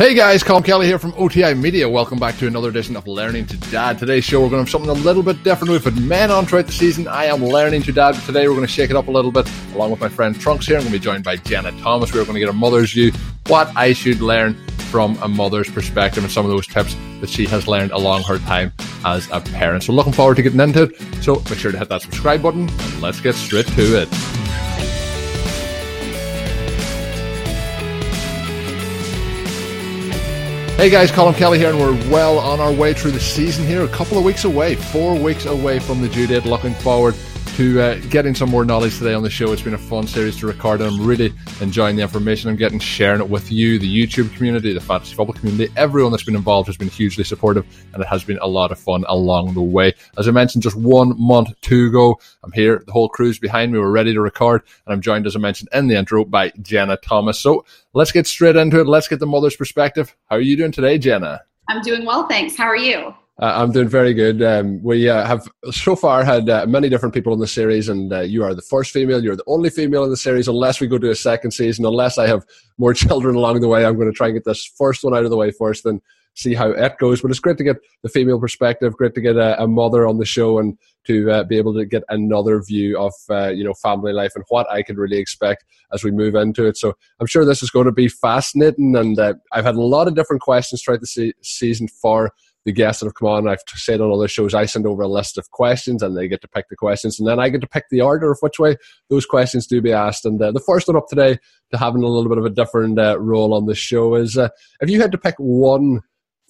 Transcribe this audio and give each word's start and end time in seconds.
Hey 0.00 0.14
guys, 0.14 0.42
Colm 0.42 0.64
Kelly 0.64 0.86
here 0.86 0.98
from 0.98 1.12
OTI 1.18 1.52
Media. 1.52 1.86
Welcome 1.86 2.18
back 2.18 2.38
to 2.38 2.46
another 2.46 2.70
edition 2.70 2.96
of 2.96 3.06
Learning 3.06 3.44
to 3.44 3.58
Dad. 3.70 3.98
Today's 3.98 4.24
show, 4.24 4.40
we're 4.40 4.48
going 4.48 4.64
to 4.64 4.70
have 4.70 4.70
something 4.70 4.88
a 4.88 4.94
little 4.94 5.22
bit 5.22 5.44
different. 5.44 5.70
We've 5.70 5.84
had 5.84 6.00
men 6.00 6.30
on 6.30 6.46
throughout 6.46 6.68
the 6.68 6.72
season. 6.72 7.06
I 7.06 7.26
am 7.26 7.44
Learning 7.44 7.82
to 7.82 7.92
Dad. 7.92 8.14
Today, 8.24 8.48
we're 8.48 8.54
going 8.54 8.66
to 8.66 8.72
shake 8.72 8.88
it 8.88 8.96
up 8.96 9.08
a 9.08 9.10
little 9.10 9.30
bit 9.30 9.46
along 9.74 9.90
with 9.90 10.00
my 10.00 10.08
friend 10.08 10.34
Trunks 10.40 10.66
here. 10.66 10.76
I'm 10.76 10.84
going 10.84 10.94
to 10.94 10.98
be 10.98 11.04
joined 11.04 11.22
by 11.22 11.36
Jeanna 11.36 11.72
Thomas. 11.82 12.14
We're 12.14 12.24
going 12.24 12.32
to 12.32 12.40
get 12.40 12.48
a 12.48 12.54
mother's 12.54 12.94
view, 12.94 13.12
what 13.48 13.70
I 13.76 13.92
should 13.92 14.22
learn 14.22 14.54
from 14.88 15.18
a 15.20 15.28
mother's 15.28 15.68
perspective, 15.68 16.24
and 16.24 16.32
some 16.32 16.46
of 16.46 16.50
those 16.50 16.66
tips 16.66 16.96
that 17.20 17.28
she 17.28 17.44
has 17.48 17.68
learned 17.68 17.90
along 17.90 18.22
her 18.22 18.38
time 18.38 18.72
as 19.04 19.28
a 19.30 19.42
parent. 19.42 19.82
So, 19.82 19.92
looking 19.92 20.14
forward 20.14 20.36
to 20.36 20.42
getting 20.42 20.60
into 20.60 20.84
it. 20.84 20.96
So, 21.22 21.42
make 21.50 21.58
sure 21.58 21.72
to 21.72 21.78
hit 21.78 21.90
that 21.90 22.00
subscribe 22.00 22.40
button 22.40 22.70
and 22.70 23.02
let's 23.02 23.20
get 23.20 23.34
straight 23.34 23.66
to 23.66 24.00
it. 24.00 24.29
Hey 30.80 30.88
guys, 30.88 31.10
Colm 31.10 31.36
Kelly 31.36 31.58
here, 31.58 31.68
and 31.68 31.78
we're 31.78 31.92
well 32.10 32.38
on 32.38 32.58
our 32.58 32.72
way 32.72 32.94
through 32.94 33.10
the 33.10 33.20
season 33.20 33.66
here. 33.66 33.82
A 33.84 33.88
couple 33.88 34.16
of 34.16 34.24
weeks 34.24 34.44
away, 34.44 34.76
four 34.76 35.14
weeks 35.14 35.44
away 35.44 35.78
from 35.78 36.00
the 36.00 36.08
due 36.08 36.26
date. 36.26 36.46
Looking 36.46 36.72
forward 36.72 37.14
uh, 37.60 37.98
getting 38.08 38.34
some 38.34 38.48
more 38.48 38.64
knowledge 38.64 38.96
today 38.96 39.12
on 39.12 39.22
the 39.22 39.28
show. 39.28 39.52
It's 39.52 39.60
been 39.60 39.74
a 39.74 39.78
fun 39.78 40.06
series 40.06 40.38
to 40.38 40.46
record, 40.46 40.80
and 40.80 40.90
I'm 40.90 41.06
really 41.06 41.34
enjoying 41.60 41.94
the 41.94 42.00
information 42.00 42.48
I'm 42.48 42.56
getting, 42.56 42.78
sharing 42.78 43.20
it 43.20 43.28
with 43.28 43.52
you, 43.52 43.78
the 43.78 43.86
YouTube 43.86 44.34
community, 44.34 44.72
the 44.72 44.80
fantasy 44.80 45.14
football 45.14 45.34
community. 45.34 45.70
Everyone 45.76 46.10
that's 46.10 46.24
been 46.24 46.36
involved 46.36 46.68
has 46.68 46.78
been 46.78 46.88
hugely 46.88 47.22
supportive, 47.22 47.66
and 47.92 48.02
it 48.02 48.06
has 48.06 48.24
been 48.24 48.38
a 48.40 48.46
lot 48.46 48.72
of 48.72 48.78
fun 48.78 49.04
along 49.08 49.52
the 49.52 49.60
way. 49.60 49.92
As 50.16 50.26
I 50.26 50.30
mentioned, 50.30 50.62
just 50.62 50.74
one 50.74 51.12
month 51.20 51.48
to 51.60 51.92
go. 51.92 52.18
I'm 52.42 52.52
here, 52.52 52.82
the 52.86 52.92
whole 52.92 53.10
crew's 53.10 53.38
behind 53.38 53.72
me. 53.72 53.78
We're 53.78 53.90
ready 53.90 54.14
to 54.14 54.22
record, 54.22 54.62
and 54.86 54.94
I'm 54.94 55.02
joined, 55.02 55.26
as 55.26 55.36
I 55.36 55.38
mentioned 55.38 55.68
in 55.74 55.86
the 55.86 55.96
intro, 55.96 56.24
by 56.24 56.52
Jeanna 56.62 56.96
Thomas. 56.96 57.38
So 57.38 57.66
let's 57.92 58.10
get 58.10 58.26
straight 58.26 58.56
into 58.56 58.80
it. 58.80 58.86
Let's 58.86 59.06
get 59.06 59.18
the 59.18 59.26
mother's 59.26 59.56
perspective. 59.56 60.16
How 60.30 60.36
are 60.36 60.40
you 60.40 60.56
doing 60.56 60.72
today, 60.72 60.96
Jeanna? 60.96 61.42
I'm 61.68 61.82
doing 61.82 62.06
well, 62.06 62.26
thanks. 62.26 62.56
How 62.56 62.64
are 62.64 62.74
you? 62.74 63.14
Uh, 63.40 63.54
I'm 63.56 63.72
doing 63.72 63.88
very 63.88 64.12
good. 64.12 64.42
Um, 64.42 64.82
we 64.82 65.08
uh, 65.08 65.24
have 65.26 65.48
so 65.70 65.96
far 65.96 66.22
had 66.22 66.50
uh, 66.50 66.66
many 66.66 66.90
different 66.90 67.14
people 67.14 67.32
in 67.32 67.40
the 67.40 67.46
series, 67.46 67.88
and 67.88 68.12
uh, 68.12 68.20
you 68.20 68.44
are 68.44 68.54
the 68.54 68.60
first 68.60 68.92
female. 68.92 69.24
You're 69.24 69.36
the 69.36 69.44
only 69.46 69.70
female 69.70 70.04
in 70.04 70.10
the 70.10 70.16
series, 70.16 70.46
unless 70.46 70.78
we 70.78 70.86
go 70.86 70.98
to 70.98 71.10
a 71.10 71.14
second 71.14 71.52
season. 71.52 71.86
Unless 71.86 72.18
I 72.18 72.26
have 72.26 72.44
more 72.76 72.92
children 73.04 73.36
along 73.36 73.62
the 73.62 73.68
way, 73.68 73.86
I'm 73.86 73.96
going 73.96 74.12
to 74.12 74.16
try 74.16 74.26
and 74.26 74.36
get 74.36 74.44
this 74.44 74.70
first 74.76 75.02
one 75.04 75.14
out 75.14 75.24
of 75.24 75.30
the 75.30 75.38
way 75.38 75.52
first, 75.52 75.86
and 75.86 76.02
see 76.34 76.52
how 76.52 76.70
it 76.70 76.98
goes. 76.98 77.22
But 77.22 77.30
it's 77.30 77.40
great 77.40 77.56
to 77.56 77.64
get 77.64 77.78
the 78.02 78.10
female 78.10 78.38
perspective. 78.38 78.92
Great 78.92 79.14
to 79.14 79.22
get 79.22 79.36
a, 79.36 79.62
a 79.62 79.66
mother 79.66 80.06
on 80.06 80.18
the 80.18 80.26
show 80.26 80.58
and 80.58 80.76
to 81.06 81.30
uh, 81.30 81.44
be 81.44 81.56
able 81.56 81.72
to 81.72 81.86
get 81.86 82.02
another 82.10 82.62
view 82.62 82.98
of 82.98 83.14
uh, 83.30 83.48
you 83.48 83.64
know 83.64 83.72
family 83.72 84.12
life 84.12 84.32
and 84.34 84.44
what 84.50 84.70
I 84.70 84.82
could 84.82 84.98
really 84.98 85.16
expect 85.16 85.64
as 85.94 86.04
we 86.04 86.10
move 86.10 86.34
into 86.34 86.66
it. 86.66 86.76
So 86.76 86.92
I'm 87.18 87.26
sure 87.26 87.46
this 87.46 87.62
is 87.62 87.70
going 87.70 87.86
to 87.86 87.92
be 87.92 88.08
fascinating, 88.08 88.96
and 88.96 89.18
I've 89.18 89.64
had 89.64 89.76
a 89.76 89.80
lot 89.80 90.08
of 90.08 90.14
different 90.14 90.42
questions 90.42 90.82
throughout 90.82 91.00
the 91.00 91.06
se- 91.06 91.32
season 91.40 91.88
for 91.88 92.34
the 92.64 92.72
guests 92.72 93.00
that 93.00 93.06
have 93.06 93.14
come 93.14 93.28
on, 93.28 93.48
I've 93.48 93.62
said 93.66 94.00
on 94.00 94.12
other 94.12 94.28
shows, 94.28 94.54
I 94.54 94.66
send 94.66 94.86
over 94.86 95.02
a 95.02 95.08
list 95.08 95.38
of 95.38 95.50
questions 95.50 96.02
and 96.02 96.16
they 96.16 96.28
get 96.28 96.42
to 96.42 96.48
pick 96.48 96.68
the 96.68 96.76
questions. 96.76 97.18
And 97.18 97.26
then 97.26 97.40
I 97.40 97.48
get 97.48 97.62
to 97.62 97.66
pick 97.66 97.84
the 97.90 98.02
order 98.02 98.30
of 98.30 98.38
which 98.40 98.58
way 98.58 98.76
those 99.08 99.26
questions 99.26 99.66
do 99.66 99.80
be 99.80 99.92
asked. 99.92 100.26
And 100.26 100.40
uh, 100.40 100.52
the 100.52 100.60
first 100.60 100.86
one 100.86 100.96
up 100.96 101.08
today 101.08 101.38
to 101.72 101.78
having 101.78 102.02
a 102.02 102.08
little 102.08 102.28
bit 102.28 102.38
of 102.38 102.44
a 102.44 102.50
different 102.50 102.98
uh, 102.98 103.18
role 103.18 103.54
on 103.54 103.66
the 103.66 103.74
show 103.74 104.14
is 104.14 104.36
uh, 104.36 104.48
if 104.80 104.90
you 104.90 105.00
had 105.00 105.12
to 105.12 105.18
pick 105.18 105.36
one 105.38 106.00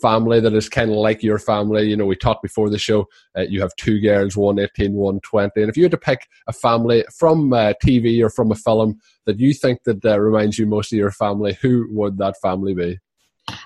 family 0.01 0.41
that 0.41 0.55
is 0.55 0.69
kind 0.69 0.91
of 0.91 0.97
like 0.97 1.23
your 1.23 1.39
family, 1.39 1.89
you 1.89 1.97
know, 1.97 2.07
we 2.07 2.17
talked 2.17 2.43
before 2.43 2.71
the 2.71 2.79
show, 2.79 3.07
uh, 3.37 3.43
you 3.43 3.61
have 3.61 3.75
two 3.77 4.01
girls, 4.01 4.37
one 4.37 4.59
18, 4.59 4.95
one 4.95 5.21
20. 5.21 5.61
And 5.61 5.71
if 5.71 5.77
you 5.77 5.85
had 5.85 5.93
to 5.93 5.99
pick 5.99 6.27
a 6.49 6.53
family 6.53 7.05
from 7.19 7.53
uh, 7.53 7.75
TV 7.85 8.23
or 8.25 8.31
from 8.31 8.51
a 8.51 8.57
film 8.57 8.99
that 9.27 9.39
you 9.39 9.53
think 9.55 9.81
that 9.85 10.05
uh, 10.05 10.19
reminds 10.19 10.59
you 10.59 10.67
most 10.67 10.93
of 10.93 10.99
your 10.99 11.11
family, 11.11 11.57
who 11.61 11.87
would 11.91 12.19
that 12.19 12.37
family 12.43 12.75
be? 12.75 12.99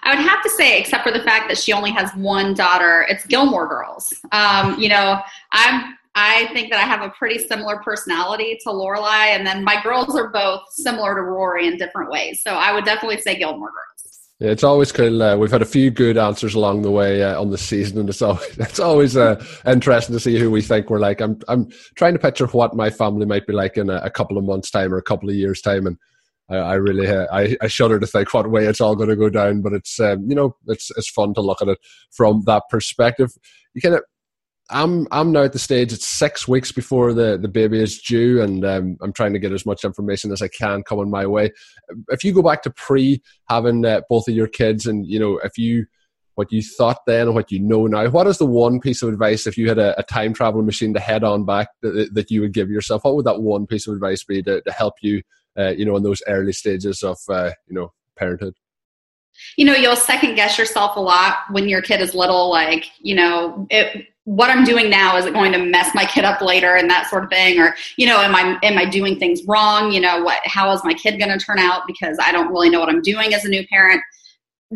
I 0.02 0.14
would 0.14 0.24
have 0.24 0.42
to 0.42 0.50
say, 0.50 0.78
except 0.78 1.04
for 1.04 1.12
the 1.12 1.22
fact 1.22 1.48
that 1.48 1.58
she 1.58 1.72
only 1.72 1.90
has 1.90 2.10
one 2.14 2.54
daughter, 2.54 3.06
it's 3.08 3.26
Gilmore 3.26 3.68
Girls. 3.68 4.14
Um, 4.32 4.78
you 4.78 4.88
know, 4.88 5.20
I'm 5.52 5.96
I 6.14 6.46
think 6.52 6.70
that 6.70 6.78
I 6.78 6.84
have 6.84 7.02
a 7.02 7.10
pretty 7.10 7.44
similar 7.44 7.78
personality 7.78 8.56
to 8.62 8.70
Lorelai, 8.70 9.34
and 9.34 9.44
then 9.44 9.64
my 9.64 9.82
girls 9.82 10.14
are 10.14 10.28
both 10.28 10.62
similar 10.70 11.14
to 11.16 11.22
Rory 11.22 11.66
in 11.66 11.76
different 11.76 12.10
ways. 12.10 12.40
So 12.42 12.52
I 12.52 12.72
would 12.72 12.84
definitely 12.84 13.20
say 13.20 13.36
Gilmore 13.36 13.70
Girls. 13.70 14.30
Yeah, 14.40 14.50
it's 14.50 14.64
always 14.64 14.92
cool. 14.92 15.22
Uh, 15.22 15.36
we've 15.36 15.50
had 15.50 15.62
a 15.62 15.66
few 15.66 15.90
good 15.90 16.16
answers 16.16 16.54
along 16.54 16.82
the 16.82 16.90
way 16.90 17.22
uh, 17.22 17.40
on 17.40 17.50
the 17.50 17.58
season, 17.58 17.98
and 17.98 18.08
it's 18.08 18.22
always 18.22 18.58
it's 18.58 18.80
always 18.80 19.16
uh, 19.16 19.44
interesting 19.66 20.14
to 20.14 20.20
see 20.20 20.38
who 20.38 20.50
we 20.50 20.62
think 20.62 20.88
we're 20.88 20.98
like. 21.00 21.20
I'm 21.20 21.38
I'm 21.48 21.68
trying 21.96 22.14
to 22.14 22.18
picture 22.18 22.46
what 22.48 22.76
my 22.76 22.90
family 22.90 23.26
might 23.26 23.46
be 23.46 23.52
like 23.52 23.76
in 23.76 23.90
a, 23.90 23.96
a 23.96 24.10
couple 24.10 24.38
of 24.38 24.44
months' 24.44 24.70
time 24.70 24.94
or 24.94 24.98
a 24.98 25.02
couple 25.02 25.28
of 25.28 25.34
years' 25.34 25.60
time, 25.60 25.86
and 25.86 25.96
I, 26.50 26.56
I 26.56 26.74
really 26.74 27.06
uh, 27.06 27.26
I, 27.32 27.56
I 27.60 27.68
shudder 27.68 27.98
to 27.98 28.06
think 28.06 28.32
what 28.34 28.50
way 28.50 28.66
it's 28.66 28.80
all 28.80 28.96
going 28.96 29.08
to 29.08 29.16
go 29.16 29.30
down. 29.30 29.62
But 29.62 29.72
it's 29.72 29.98
um, 30.00 30.28
you 30.28 30.34
know 30.34 30.56
it's 30.66 30.90
it's 30.96 31.10
fun 31.10 31.34
to 31.34 31.40
look 31.40 31.62
at 31.62 31.68
it 31.68 31.78
from 32.10 32.42
that 32.46 32.64
perspective. 32.70 33.32
You 33.74 33.80
kind 33.80 33.94
of 33.94 34.02
I'm 34.70 35.06
I'm 35.10 35.32
now 35.32 35.42
at 35.42 35.52
the 35.52 35.58
stage. 35.58 35.92
It's 35.92 36.08
six 36.08 36.48
weeks 36.48 36.72
before 36.72 37.12
the, 37.12 37.36
the 37.36 37.48
baby 37.48 37.82
is 37.82 38.00
due, 38.00 38.40
and 38.40 38.64
um, 38.64 38.96
I'm 39.02 39.12
trying 39.12 39.34
to 39.34 39.38
get 39.38 39.52
as 39.52 39.66
much 39.66 39.84
information 39.84 40.32
as 40.32 40.40
I 40.40 40.48
can 40.48 40.82
coming 40.82 41.10
my 41.10 41.26
way. 41.26 41.52
If 42.08 42.24
you 42.24 42.32
go 42.32 42.42
back 42.42 42.62
to 42.62 42.70
pre 42.70 43.22
having 43.48 43.84
uh, 43.84 44.02
both 44.08 44.26
of 44.28 44.34
your 44.34 44.48
kids, 44.48 44.86
and 44.86 45.06
you 45.06 45.18
know 45.18 45.38
if 45.44 45.58
you 45.58 45.86
what 46.36 46.50
you 46.50 46.62
thought 46.62 46.98
then 47.06 47.26
and 47.26 47.34
what 47.34 47.52
you 47.52 47.60
know 47.60 47.86
now, 47.86 48.08
what 48.08 48.26
is 48.26 48.38
the 48.38 48.46
one 48.46 48.80
piece 48.80 49.02
of 49.02 49.08
advice 49.08 49.46
if 49.46 49.56
you 49.56 49.68
had 49.68 49.78
a, 49.78 49.98
a 50.00 50.02
time 50.02 50.32
travel 50.32 50.62
machine 50.62 50.92
to 50.92 50.98
head 50.98 51.22
on 51.22 51.44
back 51.44 51.68
that, 51.82 52.10
that 52.12 52.30
you 52.30 52.40
would 52.40 52.52
give 52.52 52.70
yourself? 52.70 53.04
What 53.04 53.14
would 53.16 53.26
that 53.26 53.42
one 53.42 53.66
piece 53.66 53.86
of 53.86 53.94
advice 53.94 54.24
be 54.24 54.42
to, 54.42 54.60
to 54.62 54.72
help 54.72 54.94
you 55.00 55.22
uh, 55.58 55.70
you 55.70 55.84
know, 55.84 55.96
in 55.96 56.02
those 56.02 56.22
early 56.28 56.52
stages 56.52 57.02
of, 57.02 57.18
uh, 57.28 57.50
you 57.66 57.74
know, 57.74 57.92
parenthood? 58.16 58.54
You 59.56 59.64
know, 59.64 59.74
you'll 59.74 59.96
second 59.96 60.36
guess 60.36 60.58
yourself 60.58 60.96
a 60.96 61.00
lot 61.00 61.38
when 61.50 61.68
your 61.68 61.82
kid 61.82 62.00
is 62.00 62.14
little, 62.14 62.50
like, 62.50 62.86
you 63.00 63.14
know, 63.14 63.66
it, 63.70 64.06
what 64.24 64.50
I'm 64.50 64.64
doing 64.64 64.88
now 64.88 65.16
is 65.16 65.26
it 65.26 65.34
going 65.34 65.52
to 65.52 65.58
mess 65.58 65.94
my 65.94 66.04
kid 66.06 66.24
up 66.24 66.40
later 66.40 66.76
and 66.76 66.88
that 66.88 67.08
sort 67.10 67.24
of 67.24 67.30
thing? 67.30 67.60
Or 67.60 67.74
you 67.96 68.06
know 68.06 68.20
am 68.20 68.34
I 68.34 68.58
am 68.62 68.78
I 68.78 68.86
doing 68.86 69.18
things 69.18 69.42
wrong? 69.46 69.92
You 69.92 70.00
know 70.00 70.22
what 70.22 70.40
how 70.44 70.72
is 70.72 70.82
my 70.82 70.94
kid 70.94 71.18
going 71.18 71.36
to 71.36 71.44
turn 71.44 71.58
out? 71.58 71.82
Because 71.86 72.16
I 72.20 72.32
don't 72.32 72.48
really 72.48 72.70
know 72.70 72.80
what 72.80 72.88
I'm 72.88 73.02
doing 73.02 73.34
as 73.34 73.44
a 73.44 73.48
new 73.48 73.66
parent. 73.68 74.00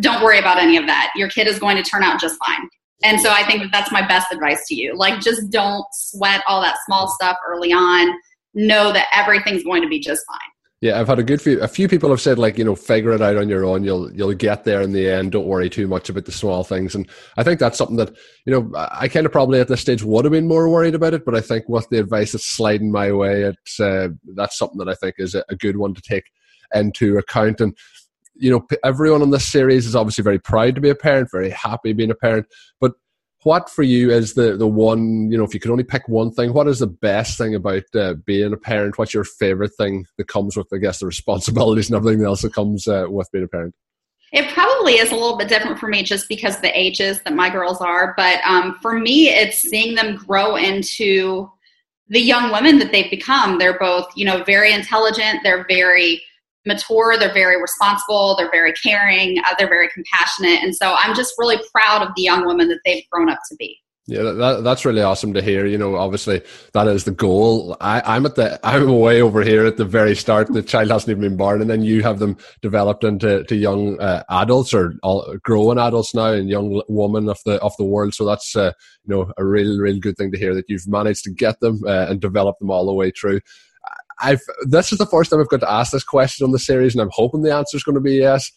Don't 0.00 0.22
worry 0.22 0.38
about 0.38 0.58
any 0.58 0.76
of 0.76 0.86
that. 0.86 1.10
Your 1.16 1.28
kid 1.28 1.46
is 1.46 1.58
going 1.58 1.76
to 1.76 1.82
turn 1.82 2.02
out 2.02 2.20
just 2.20 2.38
fine. 2.46 2.68
And 3.02 3.20
so 3.20 3.30
I 3.30 3.44
think 3.46 3.62
that 3.62 3.70
that's 3.72 3.90
my 3.90 4.06
best 4.06 4.26
advice 4.32 4.66
to 4.68 4.74
you. 4.74 4.94
Like 4.94 5.20
just 5.20 5.50
don't 5.50 5.86
sweat 5.92 6.42
all 6.46 6.60
that 6.60 6.76
small 6.84 7.08
stuff 7.08 7.38
early 7.48 7.72
on. 7.72 8.12
Know 8.54 8.92
that 8.92 9.06
everything's 9.14 9.64
going 9.64 9.82
to 9.82 9.88
be 9.88 9.98
just 9.98 10.26
fine 10.26 10.50
yeah, 10.80 11.00
I've 11.00 11.08
had 11.08 11.18
a 11.18 11.24
good 11.24 11.42
few. 11.42 11.60
A 11.60 11.66
few 11.66 11.88
people 11.88 12.08
have 12.10 12.20
said 12.20 12.38
like 12.38 12.56
you 12.56 12.64
know 12.64 12.76
figure 12.76 13.12
it 13.12 13.20
out 13.20 13.36
on 13.36 13.48
your 13.48 13.64
own. 13.64 13.82
You'll 13.82 14.12
you'll 14.12 14.34
get 14.34 14.62
there 14.62 14.80
in 14.80 14.92
the 14.92 15.10
end. 15.10 15.32
Don't 15.32 15.46
worry 15.46 15.68
too 15.68 15.88
much 15.88 16.08
about 16.08 16.24
the 16.24 16.32
small 16.32 16.62
things. 16.62 16.94
And 16.94 17.08
I 17.36 17.42
think 17.42 17.58
that's 17.58 17.76
something 17.76 17.96
that 17.96 18.16
you 18.46 18.52
know 18.52 18.70
I 18.76 19.08
kind 19.08 19.26
of 19.26 19.32
probably 19.32 19.58
at 19.58 19.66
this 19.66 19.80
stage 19.80 20.04
would 20.04 20.24
have 20.24 20.32
been 20.32 20.46
more 20.46 20.68
worried 20.68 20.94
about 20.94 21.14
it. 21.14 21.24
But 21.24 21.34
I 21.34 21.40
think 21.40 21.68
with 21.68 21.88
the 21.88 21.98
advice 21.98 22.30
that's 22.30 22.44
sliding 22.44 22.92
my 22.92 23.10
way, 23.10 23.42
it's 23.42 23.80
uh, 23.80 24.08
that's 24.36 24.56
something 24.56 24.78
that 24.78 24.88
I 24.88 24.94
think 24.94 25.16
is 25.18 25.34
a, 25.34 25.42
a 25.48 25.56
good 25.56 25.76
one 25.76 25.94
to 25.94 26.00
take 26.00 26.30
into 26.72 27.18
account. 27.18 27.60
And 27.60 27.76
you 28.36 28.52
know 28.52 28.64
everyone 28.84 29.22
on 29.22 29.30
this 29.30 29.48
series 29.48 29.84
is 29.84 29.96
obviously 29.96 30.22
very 30.22 30.38
proud 30.38 30.76
to 30.76 30.80
be 30.80 30.90
a 30.90 30.94
parent, 30.94 31.28
very 31.32 31.50
happy 31.50 31.92
being 31.92 32.12
a 32.12 32.14
parent. 32.14 32.46
But 32.80 32.92
what 33.42 33.70
for 33.70 33.82
you 33.82 34.10
is 34.10 34.34
the 34.34 34.56
the 34.56 34.66
one 34.66 35.30
you 35.30 35.38
know 35.38 35.44
if 35.44 35.54
you 35.54 35.60
could 35.60 35.70
only 35.70 35.84
pick 35.84 36.08
one 36.08 36.30
thing 36.30 36.52
what 36.52 36.68
is 36.68 36.80
the 36.80 36.86
best 36.86 37.38
thing 37.38 37.54
about 37.54 37.84
uh, 37.94 38.14
being 38.26 38.52
a 38.52 38.56
parent? 38.56 38.98
What's 38.98 39.14
your 39.14 39.24
favorite 39.24 39.72
thing 39.76 40.06
that 40.16 40.28
comes 40.28 40.56
with 40.56 40.66
i 40.72 40.78
guess 40.78 41.00
the 41.00 41.06
responsibilities 41.06 41.88
and 41.88 41.96
everything 41.96 42.24
else 42.24 42.42
that 42.42 42.54
comes 42.54 42.86
uh, 42.86 43.06
with 43.08 43.30
being 43.32 43.44
a 43.44 43.48
parent? 43.48 43.74
It 44.32 44.52
probably 44.52 44.94
is 44.94 45.10
a 45.10 45.14
little 45.14 45.38
bit 45.38 45.48
different 45.48 45.78
for 45.78 45.88
me 45.88 46.02
just 46.02 46.28
because 46.28 46.60
the 46.60 46.78
ages 46.78 47.22
that 47.22 47.34
my 47.34 47.48
girls 47.48 47.80
are 47.80 48.14
but 48.16 48.40
um, 48.44 48.76
for 48.82 48.98
me 48.98 49.28
it's 49.28 49.58
seeing 49.58 49.94
them 49.94 50.16
grow 50.16 50.56
into 50.56 51.50
the 52.08 52.20
young 52.20 52.50
women 52.50 52.78
that 52.78 52.90
they've 52.90 53.10
become. 53.10 53.58
They're 53.58 53.78
both 53.78 54.06
you 54.16 54.24
know 54.24 54.42
very 54.44 54.72
intelligent. 54.72 55.40
They're 55.42 55.66
very 55.68 56.22
mature, 56.66 57.16
they're 57.18 57.32
very 57.32 57.60
responsible, 57.60 58.36
they're 58.36 58.50
very 58.50 58.72
caring, 58.72 59.38
uh, 59.38 59.54
they're 59.58 59.68
very 59.68 59.88
compassionate. 59.88 60.62
And 60.62 60.74
so 60.74 60.94
I'm 60.98 61.14
just 61.14 61.34
really 61.38 61.58
proud 61.72 62.02
of 62.02 62.14
the 62.16 62.22
young 62.22 62.46
women 62.46 62.68
that 62.68 62.80
they've 62.84 63.04
grown 63.10 63.28
up 63.28 63.40
to 63.48 63.56
be. 63.56 63.78
Yeah, 64.08 64.22
that, 64.22 64.64
that's 64.64 64.86
really 64.86 65.02
awesome 65.02 65.34
to 65.34 65.42
hear. 65.42 65.66
You 65.66 65.76
know, 65.76 65.96
obviously 65.96 66.40
that 66.72 66.88
is 66.88 67.04
the 67.04 67.10
goal. 67.10 67.76
I, 67.78 68.16
am 68.16 68.24
at 68.24 68.36
the, 68.36 68.58
I'm 68.66 68.90
way 68.98 69.20
over 69.20 69.42
here 69.42 69.66
at 69.66 69.76
the 69.76 69.84
very 69.84 70.16
start. 70.16 70.50
The 70.50 70.62
child 70.62 70.90
hasn't 70.90 71.10
even 71.10 71.20
been 71.20 71.36
born, 71.36 71.60
and 71.60 71.68
then 71.68 71.82
you 71.82 72.02
have 72.02 72.18
them 72.18 72.38
developed 72.62 73.04
into 73.04 73.44
to 73.44 73.54
young 73.54 74.00
uh, 74.00 74.22
adults 74.30 74.72
or 74.72 74.94
all, 75.02 75.36
growing 75.42 75.78
adults 75.78 76.14
now, 76.14 76.32
and 76.32 76.48
young 76.48 76.82
women 76.88 77.28
of 77.28 77.38
the 77.44 77.60
of 77.60 77.76
the 77.76 77.84
world. 77.84 78.14
So 78.14 78.24
that's 78.24 78.56
uh, 78.56 78.72
you 79.04 79.14
know 79.14 79.30
a 79.36 79.44
real, 79.44 79.78
real 79.78 79.98
good 79.98 80.16
thing 80.16 80.32
to 80.32 80.38
hear 80.38 80.54
that 80.54 80.70
you've 80.70 80.88
managed 80.88 81.24
to 81.24 81.30
get 81.30 81.60
them 81.60 81.82
uh, 81.86 82.06
and 82.08 82.18
develop 82.18 82.58
them 82.60 82.70
all 82.70 82.86
the 82.86 82.94
way 82.94 83.10
through. 83.10 83.40
I've 84.20 84.42
this 84.62 84.92
is 84.92 84.98
the 84.98 85.06
first 85.06 85.30
time 85.30 85.40
I've 85.40 85.48
got 85.48 85.60
to 85.60 85.70
ask 85.70 85.92
this 85.92 86.04
question 86.04 86.44
on 86.44 86.52
the 86.52 86.58
series, 86.58 86.94
and 86.94 87.02
I'm 87.02 87.10
hoping 87.12 87.42
the 87.42 87.54
answer 87.54 87.76
is 87.76 87.84
going 87.84 87.94
to 87.94 88.00
be 88.00 88.16
yes. 88.16 88.50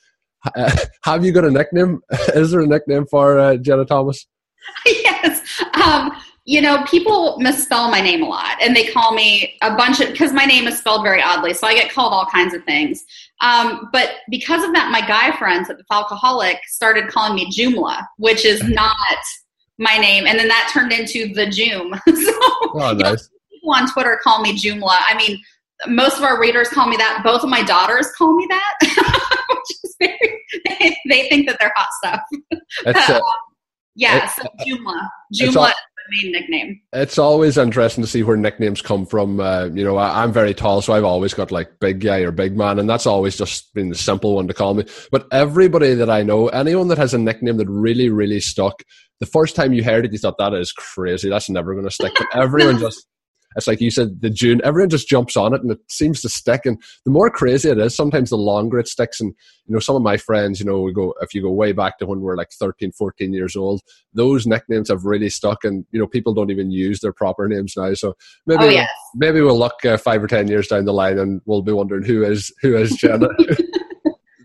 Uh, 0.55 0.75
have 1.03 1.25
you 1.25 1.31
got 1.31 1.45
a 1.45 1.51
nickname? 1.51 2.01
is 2.35 2.51
there 2.51 2.61
a 2.61 2.67
nickname 2.67 3.05
for 3.05 3.39
uh, 3.39 3.57
Jeanna 3.57 3.85
Thomas? 3.85 4.25
yes. 4.85 5.63
Um, 5.73 6.11
you 6.45 6.59
know, 6.59 6.83
people 6.85 7.37
misspell 7.39 7.91
my 7.91 8.01
name 8.01 8.23
a 8.23 8.27
lot 8.27 8.57
and 8.61 8.75
they 8.75 8.87
call 8.87 9.13
me 9.13 9.57
a 9.61 9.75
bunch 9.75 9.99
of, 9.99 10.11
because 10.11 10.33
my 10.33 10.45
name 10.45 10.67
is 10.67 10.79
spelled 10.79 11.03
very 11.03 11.21
oddly. 11.21 11.53
So 11.53 11.67
I 11.67 11.75
get 11.75 11.91
called 11.91 12.13
all 12.13 12.25
kinds 12.25 12.55
of 12.55 12.63
things. 12.63 13.03
Um, 13.41 13.89
but 13.93 14.15
because 14.29 14.63
of 14.63 14.73
that, 14.73 14.91
my 14.91 15.01
guy 15.01 15.37
friends 15.37 15.69
at 15.69 15.77
the 15.77 15.83
Falcoholic 15.91 16.57
started 16.67 17.09
calling 17.09 17.35
me 17.35 17.51
Jumla, 17.51 18.05
which 18.17 18.43
is 18.43 18.63
not 18.63 18.95
my 19.77 19.97
name. 19.97 20.25
And 20.25 20.39
then 20.39 20.47
that 20.47 20.69
turned 20.73 20.91
into 20.91 21.31
the 21.33 21.45
Joom. 21.45 21.93
so 22.07 22.33
oh, 22.73 22.93
nice. 22.97 22.97
you 22.97 23.03
know, 23.03 23.15
people 23.61 23.73
on 23.73 23.91
Twitter 23.91 24.19
call 24.23 24.41
me 24.41 24.57
Jumla. 24.57 24.97
I 25.07 25.15
mean, 25.15 25.39
most 25.87 26.17
of 26.17 26.23
our 26.23 26.39
readers 26.39 26.67
call 26.69 26.87
me 26.87 26.97
that. 26.97 27.21
Both 27.23 27.43
of 27.43 27.49
my 27.49 27.63
daughters 27.63 28.07
call 28.17 28.35
me 28.35 28.47
that. 28.49 28.77
very, 29.99 30.17
they, 30.65 30.97
they, 31.09 31.29
think 31.29 31.47
that 31.47 31.57
they're 31.59 31.73
hot 31.75 31.89
stuff. 31.97 32.21
Uh, 32.85 33.19
yeah, 33.95 34.27
so 34.27 34.43
Jumla. 34.65 35.07
Jumla 35.33 35.73
main 36.11 36.31
nickname. 36.31 36.81
It's 36.93 37.17
always 37.17 37.57
interesting 37.57 38.03
to 38.03 38.09
see 38.09 38.23
where 38.23 38.37
nicknames 38.37 38.81
come 38.81 39.05
from. 39.05 39.39
Uh, 39.39 39.65
you 39.73 39.83
know, 39.83 39.97
I, 39.97 40.23
am 40.23 40.31
very 40.33 40.53
tall, 40.53 40.81
so 40.81 40.93
I've 40.93 41.03
always 41.03 41.33
got 41.33 41.51
like 41.51 41.79
big 41.79 42.01
guy 42.01 42.19
or 42.19 42.31
big 42.31 42.57
man, 42.57 42.79
and 42.79 42.89
that's 42.89 43.05
always 43.05 43.37
just 43.37 43.73
been 43.73 43.89
the 43.89 43.95
simple 43.95 44.35
one 44.35 44.47
to 44.47 44.53
call 44.53 44.73
me. 44.73 44.85
But 45.11 45.27
everybody 45.31 45.93
that 45.95 46.09
I 46.09 46.23
know, 46.23 46.47
anyone 46.49 46.87
that 46.89 46.97
has 46.97 47.13
a 47.13 47.17
nickname 47.17 47.57
that 47.57 47.69
really, 47.69 48.09
really 48.09 48.39
stuck, 48.39 48.83
the 49.19 49.25
first 49.25 49.55
time 49.55 49.73
you 49.73 49.83
heard 49.83 50.05
it, 50.05 50.11
you 50.11 50.17
thought 50.17 50.37
that 50.39 50.53
is 50.53 50.71
crazy. 50.71 51.29
That's 51.29 51.49
never 51.49 51.73
going 51.73 51.85
to 51.85 51.91
stick. 51.91 52.13
But 52.17 52.27
everyone 52.35 52.79
just 52.79 53.05
it's 53.55 53.67
like 53.67 53.81
you 53.81 53.91
said, 53.91 54.21
the 54.21 54.29
June, 54.29 54.61
everyone 54.63 54.89
just 54.89 55.07
jumps 55.07 55.35
on 55.35 55.53
it 55.53 55.61
and 55.61 55.71
it 55.71 55.79
seems 55.89 56.21
to 56.21 56.29
stick. 56.29 56.65
And 56.65 56.81
the 57.05 57.11
more 57.11 57.29
crazy 57.29 57.69
it 57.69 57.77
is, 57.77 57.95
sometimes 57.95 58.29
the 58.29 58.37
longer 58.37 58.79
it 58.79 58.87
sticks. 58.87 59.19
And, 59.19 59.33
you 59.65 59.73
know, 59.73 59.79
some 59.79 59.95
of 59.95 60.01
my 60.01 60.17
friends, 60.17 60.59
you 60.59 60.65
know, 60.65 60.81
we 60.81 60.93
go, 60.93 61.13
if 61.21 61.33
you 61.33 61.41
go 61.41 61.51
way 61.51 61.71
back 61.71 61.97
to 61.99 62.05
when 62.05 62.19
we 62.19 62.25
we're 62.25 62.37
like 62.37 62.51
13, 62.51 62.91
14 62.91 63.33
years 63.33 63.55
old, 63.55 63.81
those 64.13 64.47
nicknames 64.47 64.89
have 64.89 65.05
really 65.05 65.29
stuck. 65.29 65.63
And, 65.63 65.85
you 65.91 65.99
know, 65.99 66.07
people 66.07 66.33
don't 66.33 66.51
even 66.51 66.71
use 66.71 66.99
their 66.99 67.13
proper 67.13 67.47
names 67.47 67.73
now. 67.75 67.93
So 67.93 68.15
maybe, 68.45 68.63
oh, 68.65 68.69
yes. 68.69 68.89
maybe 69.15 69.41
we'll 69.41 69.59
look 69.59 69.83
uh, 69.85 69.97
five 69.97 70.23
or 70.23 70.27
10 70.27 70.47
years 70.47 70.67
down 70.67 70.85
the 70.85 70.93
line 70.93 71.19
and 71.19 71.41
we'll 71.45 71.61
be 71.61 71.73
wondering 71.73 72.03
who 72.03 72.23
is, 72.23 72.53
who 72.61 72.75
is 72.77 72.95
Jeanna. 72.95 73.29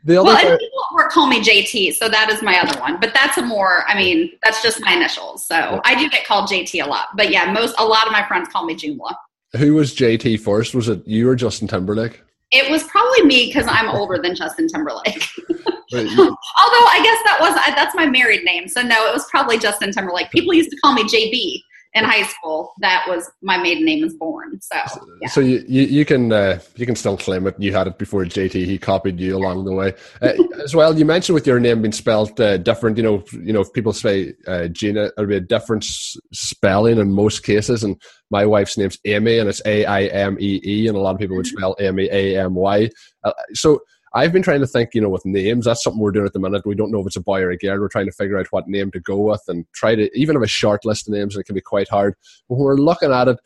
The 0.06 0.20
other 0.20 0.26
well, 0.26 0.40
part, 0.40 0.60
people 0.60 1.00
at 1.00 1.10
call 1.10 1.26
me 1.26 1.42
JT, 1.42 1.94
so 1.94 2.08
that 2.08 2.30
is 2.30 2.40
my 2.40 2.60
other 2.60 2.78
one. 2.80 3.00
But 3.00 3.12
that's 3.12 3.38
a 3.38 3.42
more, 3.42 3.82
I 3.88 3.96
mean, 3.96 4.30
that's 4.44 4.62
just 4.62 4.80
my 4.80 4.92
initials. 4.92 5.44
So 5.44 5.56
yeah. 5.56 5.80
I 5.84 5.96
do 5.96 6.08
get 6.08 6.24
called 6.24 6.48
JT 6.48 6.80
a 6.84 6.88
lot. 6.88 7.08
But 7.16 7.30
yeah, 7.32 7.50
most, 7.52 7.74
a 7.78 7.84
lot 7.84 8.06
of 8.06 8.12
my 8.12 8.24
friends 8.28 8.48
call 8.48 8.64
me 8.64 8.76
Jumla. 8.76 9.16
Who 9.56 9.74
was 9.74 9.96
JT 9.96 10.38
first? 10.40 10.76
Was 10.76 10.88
it 10.88 11.04
you 11.08 11.28
or 11.28 11.34
Justin 11.34 11.66
Timberlake? 11.66 12.22
It 12.52 12.70
was 12.70 12.84
probably 12.84 13.24
me 13.24 13.46
because 13.46 13.66
I'm 13.68 13.88
older 13.88 14.22
than 14.22 14.36
Justin 14.36 14.68
Timberlake. 14.68 15.26
Although 15.92 16.06
I 16.14 17.00
guess 17.02 17.20
that 17.24 17.38
was 17.40 17.54
that's 17.74 17.94
my 17.96 18.06
married 18.06 18.44
name, 18.44 18.68
so 18.68 18.82
no, 18.82 19.08
it 19.08 19.12
was 19.12 19.24
probably 19.28 19.58
Justin 19.58 19.92
Timberlake. 19.92 20.30
People 20.30 20.54
used 20.54 20.70
to 20.70 20.76
call 20.76 20.92
me 20.92 21.02
JB 21.04 21.62
in 21.96 22.04
high 22.04 22.24
school, 22.24 22.74
that 22.80 23.06
was 23.08 23.28
my 23.40 23.56
maiden 23.56 23.86
name 23.86 24.02
was 24.02 24.14
born. 24.14 24.60
So, 24.60 24.76
yeah. 25.22 25.28
so 25.28 25.40
you, 25.40 25.64
you, 25.66 25.82
you 25.82 26.04
can 26.04 26.30
uh, 26.30 26.60
you 26.76 26.84
can 26.84 26.94
still 26.94 27.16
claim 27.16 27.46
it. 27.46 27.56
You 27.58 27.72
had 27.72 27.86
it 27.86 27.96
before 27.96 28.22
JT. 28.24 28.52
He 28.52 28.76
copied 28.78 29.18
you 29.18 29.34
along 29.34 29.64
the 29.64 29.72
way 29.72 29.94
uh, 30.20 30.34
as 30.62 30.74
well. 30.74 30.96
You 30.96 31.06
mentioned 31.06 31.34
with 31.34 31.46
your 31.46 31.58
name 31.58 31.80
being 31.80 31.92
spelled 31.92 32.38
uh, 32.38 32.58
different. 32.58 32.98
You 32.98 33.02
know, 33.02 33.24
you 33.32 33.52
know, 33.52 33.62
if 33.62 33.72
people 33.72 33.94
say 33.94 34.34
uh, 34.46 34.68
Gina, 34.68 35.06
it'll 35.16 35.26
be 35.26 35.36
a 35.36 35.40
different 35.40 35.84
s- 35.84 36.18
spelling 36.32 36.98
in 36.98 37.10
most 37.10 37.42
cases. 37.42 37.82
And 37.82 38.00
my 38.30 38.44
wife's 38.44 38.76
name's 38.76 38.98
Amy, 39.06 39.38
and 39.38 39.48
it's 39.48 39.62
A 39.64 39.86
I 39.86 40.04
M 40.04 40.36
E 40.38 40.60
E, 40.62 40.88
and 40.88 40.96
a 40.96 41.00
lot 41.00 41.14
of 41.14 41.18
people 41.18 41.36
would 41.36 41.46
mm-hmm. 41.46 41.56
spell 41.56 41.76
Amy 41.80 42.08
A 42.12 42.38
M 42.44 42.54
Y. 42.54 42.90
Uh, 43.24 43.32
so 43.54 43.80
I've 44.16 44.32
been 44.32 44.42
trying 44.42 44.60
to 44.60 44.66
think, 44.66 44.94
you 44.94 45.02
know, 45.02 45.10
with 45.10 45.26
names. 45.26 45.66
That's 45.66 45.84
something 45.84 46.00
we're 46.00 46.10
doing 46.10 46.24
at 46.24 46.32
the 46.32 46.38
minute. 46.38 46.64
We 46.64 46.74
don't 46.74 46.90
know 46.90 47.00
if 47.00 47.06
it's 47.06 47.16
a 47.16 47.20
boy 47.20 47.42
or 47.42 47.50
a 47.50 47.58
girl. 47.58 47.78
We're 47.78 47.88
trying 47.88 48.06
to 48.06 48.12
figure 48.12 48.38
out 48.38 48.46
what 48.50 48.66
name 48.66 48.90
to 48.92 49.00
go 49.00 49.18
with 49.18 49.42
and 49.46 49.66
try 49.74 49.94
to 49.94 50.10
even 50.18 50.36
have 50.36 50.42
a 50.42 50.48
short 50.48 50.86
list 50.86 51.06
of 51.06 51.12
names. 51.12 51.34
And 51.34 51.42
it 51.42 51.44
can 51.44 51.54
be 51.54 51.60
quite 51.60 51.90
hard. 51.90 52.14
When 52.46 52.58
we're 52.58 52.76
looking 52.76 53.12
at 53.12 53.28
it, 53.28 53.38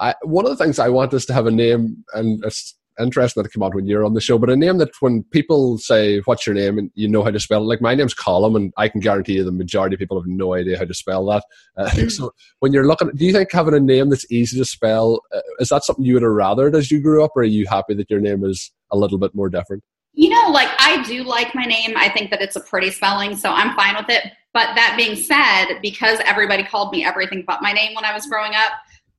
I, 0.00 0.14
one 0.22 0.46
of 0.46 0.50
the 0.50 0.64
things 0.64 0.78
I 0.78 0.88
want 0.88 1.12
is 1.12 1.26
to 1.26 1.34
have 1.34 1.46
a 1.46 1.50
name, 1.50 2.04
and 2.14 2.42
it's 2.42 2.74
interesting 2.98 3.42
that 3.42 3.48
it 3.48 3.52
came 3.52 3.62
out 3.62 3.74
when 3.74 3.86
you're 3.86 4.04
on 4.04 4.14
the 4.14 4.20
show, 4.20 4.38
but 4.38 4.48
a 4.48 4.56
name 4.56 4.78
that 4.78 4.90
when 5.00 5.24
people 5.24 5.76
say, 5.76 6.20
What's 6.20 6.46
your 6.46 6.54
name? 6.54 6.78
and 6.78 6.90
you 6.94 7.06
know 7.06 7.22
how 7.22 7.30
to 7.30 7.38
spell 7.38 7.62
it, 7.62 7.66
like 7.66 7.82
my 7.82 7.94
name's 7.94 8.14
Colm, 8.14 8.56
and 8.56 8.72
I 8.78 8.88
can 8.88 9.00
guarantee 9.00 9.34
you 9.34 9.44
the 9.44 9.52
majority 9.52 9.94
of 9.94 10.00
people 10.00 10.18
have 10.18 10.26
no 10.26 10.54
idea 10.54 10.78
how 10.78 10.86
to 10.86 10.94
spell 10.94 11.26
that. 11.26 11.44
Uh, 11.76 11.90
so 12.08 12.32
when 12.60 12.72
you're 12.72 12.86
looking, 12.86 13.10
do 13.14 13.26
you 13.26 13.32
think 13.32 13.52
having 13.52 13.74
a 13.74 13.80
name 13.80 14.08
that's 14.08 14.30
easy 14.32 14.56
to 14.56 14.64
spell, 14.64 15.20
uh, 15.34 15.40
is 15.58 15.68
that 15.68 15.84
something 15.84 16.04
you 16.04 16.14
would 16.14 16.22
have 16.22 16.32
rathered 16.32 16.74
as 16.74 16.90
you 16.90 16.98
grew 16.98 17.22
up, 17.22 17.32
or 17.36 17.42
are 17.42 17.44
you 17.44 17.66
happy 17.66 17.92
that 17.92 18.10
your 18.10 18.20
name 18.20 18.42
is 18.42 18.72
a 18.90 18.96
little 18.96 19.18
bit 19.18 19.34
more 19.34 19.50
different? 19.50 19.82
You 20.14 20.30
know, 20.30 20.48
like 20.50 20.68
I 20.78 21.02
do 21.02 21.24
like 21.24 21.54
my 21.54 21.64
name. 21.64 21.94
I 21.96 22.08
think 22.08 22.30
that 22.30 22.40
it's 22.40 22.56
a 22.56 22.60
pretty 22.60 22.90
spelling, 22.90 23.36
so 23.36 23.50
I'm 23.50 23.74
fine 23.76 23.96
with 23.96 24.08
it. 24.08 24.32
But 24.52 24.74
that 24.76 24.94
being 24.96 25.16
said, 25.16 25.80
because 25.82 26.20
everybody 26.24 26.62
called 26.62 26.92
me 26.92 27.04
everything 27.04 27.44
but 27.46 27.60
my 27.60 27.72
name 27.72 27.94
when 27.94 28.04
I 28.04 28.14
was 28.14 28.26
growing 28.26 28.54
up, 28.54 28.72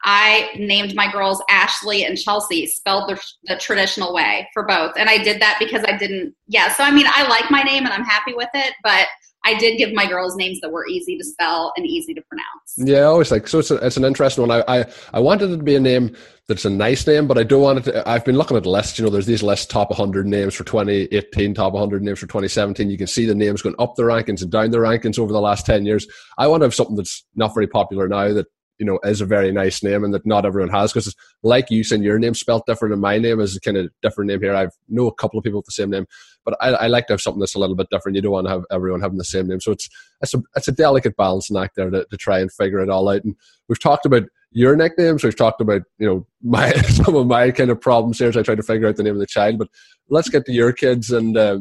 I 0.03 0.51
named 0.57 0.95
my 0.95 1.11
girls 1.11 1.43
Ashley 1.49 2.05
and 2.05 2.17
Chelsea, 2.17 2.67
spelled 2.67 3.09
the, 3.09 3.21
the, 3.45 3.57
traditional 3.57 4.13
way 4.13 4.47
for 4.53 4.63
both. 4.63 4.93
And 4.97 5.09
I 5.09 5.17
did 5.17 5.41
that 5.41 5.57
because 5.59 5.83
I 5.83 5.97
didn't, 5.97 6.35
yeah. 6.47 6.71
So, 6.71 6.83
I 6.83 6.91
mean, 6.91 7.07
I 7.09 7.27
like 7.27 7.49
my 7.49 7.63
name 7.63 7.85
and 7.85 7.93
I'm 7.93 8.03
happy 8.03 8.35
with 8.35 8.49
it, 8.53 8.73
but 8.83 9.07
I 9.45 9.53
did 9.53 9.77
give 9.77 9.93
my 9.93 10.07
girls 10.07 10.35
names 10.35 10.59
that 10.61 10.71
were 10.71 10.87
easy 10.87 11.17
to 11.17 11.23
spell 11.23 11.71
and 11.77 11.85
easy 11.85 12.13
to 12.15 12.21
pronounce. 12.23 12.73
Yeah, 12.77 12.99
I 12.99 13.03
always 13.03 13.31
like, 13.31 13.47
so 13.47 13.59
it's, 13.59 13.69
a, 13.69 13.75
it's 13.75 13.95
an 13.95 14.03
interesting 14.03 14.47
one. 14.47 14.63
I, 14.67 14.79
I, 14.79 14.85
I 15.13 15.19
wanted 15.19 15.51
it 15.51 15.57
to 15.57 15.63
be 15.63 15.75
a 15.75 15.79
name 15.79 16.15
that's 16.47 16.65
a 16.65 16.69
nice 16.69 17.05
name, 17.07 17.27
but 17.27 17.37
I 17.37 17.43
don't 17.43 17.61
want 17.61 17.79
it 17.79 17.91
to. 17.91 18.09
I've 18.09 18.25
been 18.25 18.37
looking 18.37 18.57
at 18.57 18.65
lists. 18.65 18.97
You 18.97 19.05
know, 19.05 19.11
there's 19.11 19.25
these 19.25 19.43
lists 19.43 19.65
top 19.65 19.89
100 19.89 20.27
names 20.27 20.53
for 20.53 20.63
2018, 20.63 21.53
top 21.53 21.73
100 21.73 22.03
names 22.03 22.19
for 22.19 22.27
2017. 22.27 22.89
You 22.89 22.97
can 22.97 23.07
see 23.07 23.25
the 23.25 23.33
names 23.33 23.61
going 23.61 23.75
up 23.79 23.95
the 23.95 24.03
rankings 24.03 24.41
and 24.41 24.51
down 24.51 24.71
the 24.71 24.77
rankings 24.77 25.17
over 25.17 25.31
the 25.31 25.41
last 25.41 25.65
10 25.65 25.85
years. 25.85 26.07
I 26.37 26.47
want 26.47 26.61
to 26.61 26.65
have 26.65 26.75
something 26.75 26.95
that's 26.95 27.25
not 27.35 27.53
very 27.53 27.67
popular 27.67 28.07
now 28.07 28.33
that 28.33 28.47
you 28.79 28.85
know 28.85 28.99
is 29.03 29.21
a 29.21 29.25
very 29.25 29.51
nice 29.51 29.83
name 29.83 30.03
and 30.03 30.13
that 30.13 30.25
not 30.25 30.45
everyone 30.45 30.69
has 30.69 30.91
because 30.91 31.15
like 31.43 31.69
you 31.69 31.83
saying 31.83 32.03
your 32.03 32.19
name 32.19 32.33
spelled 32.33 32.63
different 32.67 32.93
and 32.93 33.01
my 33.01 33.17
name 33.17 33.39
is 33.39 33.55
a 33.55 33.59
kind 33.61 33.77
of 33.77 33.89
different 34.01 34.29
name 34.29 34.41
here 34.41 34.55
i 34.55 34.67
know 34.89 35.07
a 35.07 35.13
couple 35.13 35.37
of 35.37 35.43
people 35.43 35.59
with 35.59 35.65
the 35.65 35.71
same 35.71 35.89
name 35.89 36.05
but 36.43 36.55
I, 36.61 36.69
I, 36.69 36.87
like 36.87 37.07
to 37.07 37.13
have 37.13 37.21
something 37.21 37.39
that's 37.39 37.55
a 37.55 37.59
little 37.59 37.75
bit 37.75 37.87
different 37.89 38.15
you 38.15 38.21
don't 38.21 38.31
want 38.31 38.47
to 38.47 38.51
have 38.51 38.63
everyone 38.71 39.01
having 39.01 39.17
the 39.17 39.23
same 39.23 39.47
name 39.47 39.61
so 39.61 39.71
it's 39.71 39.89
it's 40.21 40.33
a, 40.33 40.41
it's 40.55 40.67
a 40.67 40.73
delicate 40.73 41.15
balancing 41.17 41.57
act 41.57 41.75
there 41.75 41.89
to, 41.89 42.05
to 42.05 42.17
try 42.17 42.39
and 42.39 42.51
figure 42.51 42.79
it 42.79 42.89
all 42.89 43.09
out 43.09 43.23
and 43.23 43.35
we've 43.67 43.79
talked 43.79 44.05
about 44.05 44.23
your 44.55 44.75
nicknames. 44.75 45.23
We've 45.23 45.35
talked 45.35 45.61
about 45.61 45.83
you 45.99 46.07
know 46.07 46.25
my 46.41 46.71
some 46.71 47.15
of 47.15 47.27
my 47.27 47.51
kind 47.51 47.69
of 47.69 47.79
problems 47.79 48.17
here 48.17 48.29
as 48.29 48.37
I 48.37 48.41
try 48.41 48.55
to 48.55 48.63
figure 48.63 48.87
out 48.87 48.95
the 48.95 49.03
name 49.03 49.13
of 49.13 49.19
the 49.19 49.27
child. 49.27 49.59
But 49.59 49.67
let's 50.09 50.29
get 50.29 50.45
to 50.45 50.53
your 50.53 50.71
kids 50.71 51.11
and 51.11 51.37
uh, 51.37 51.59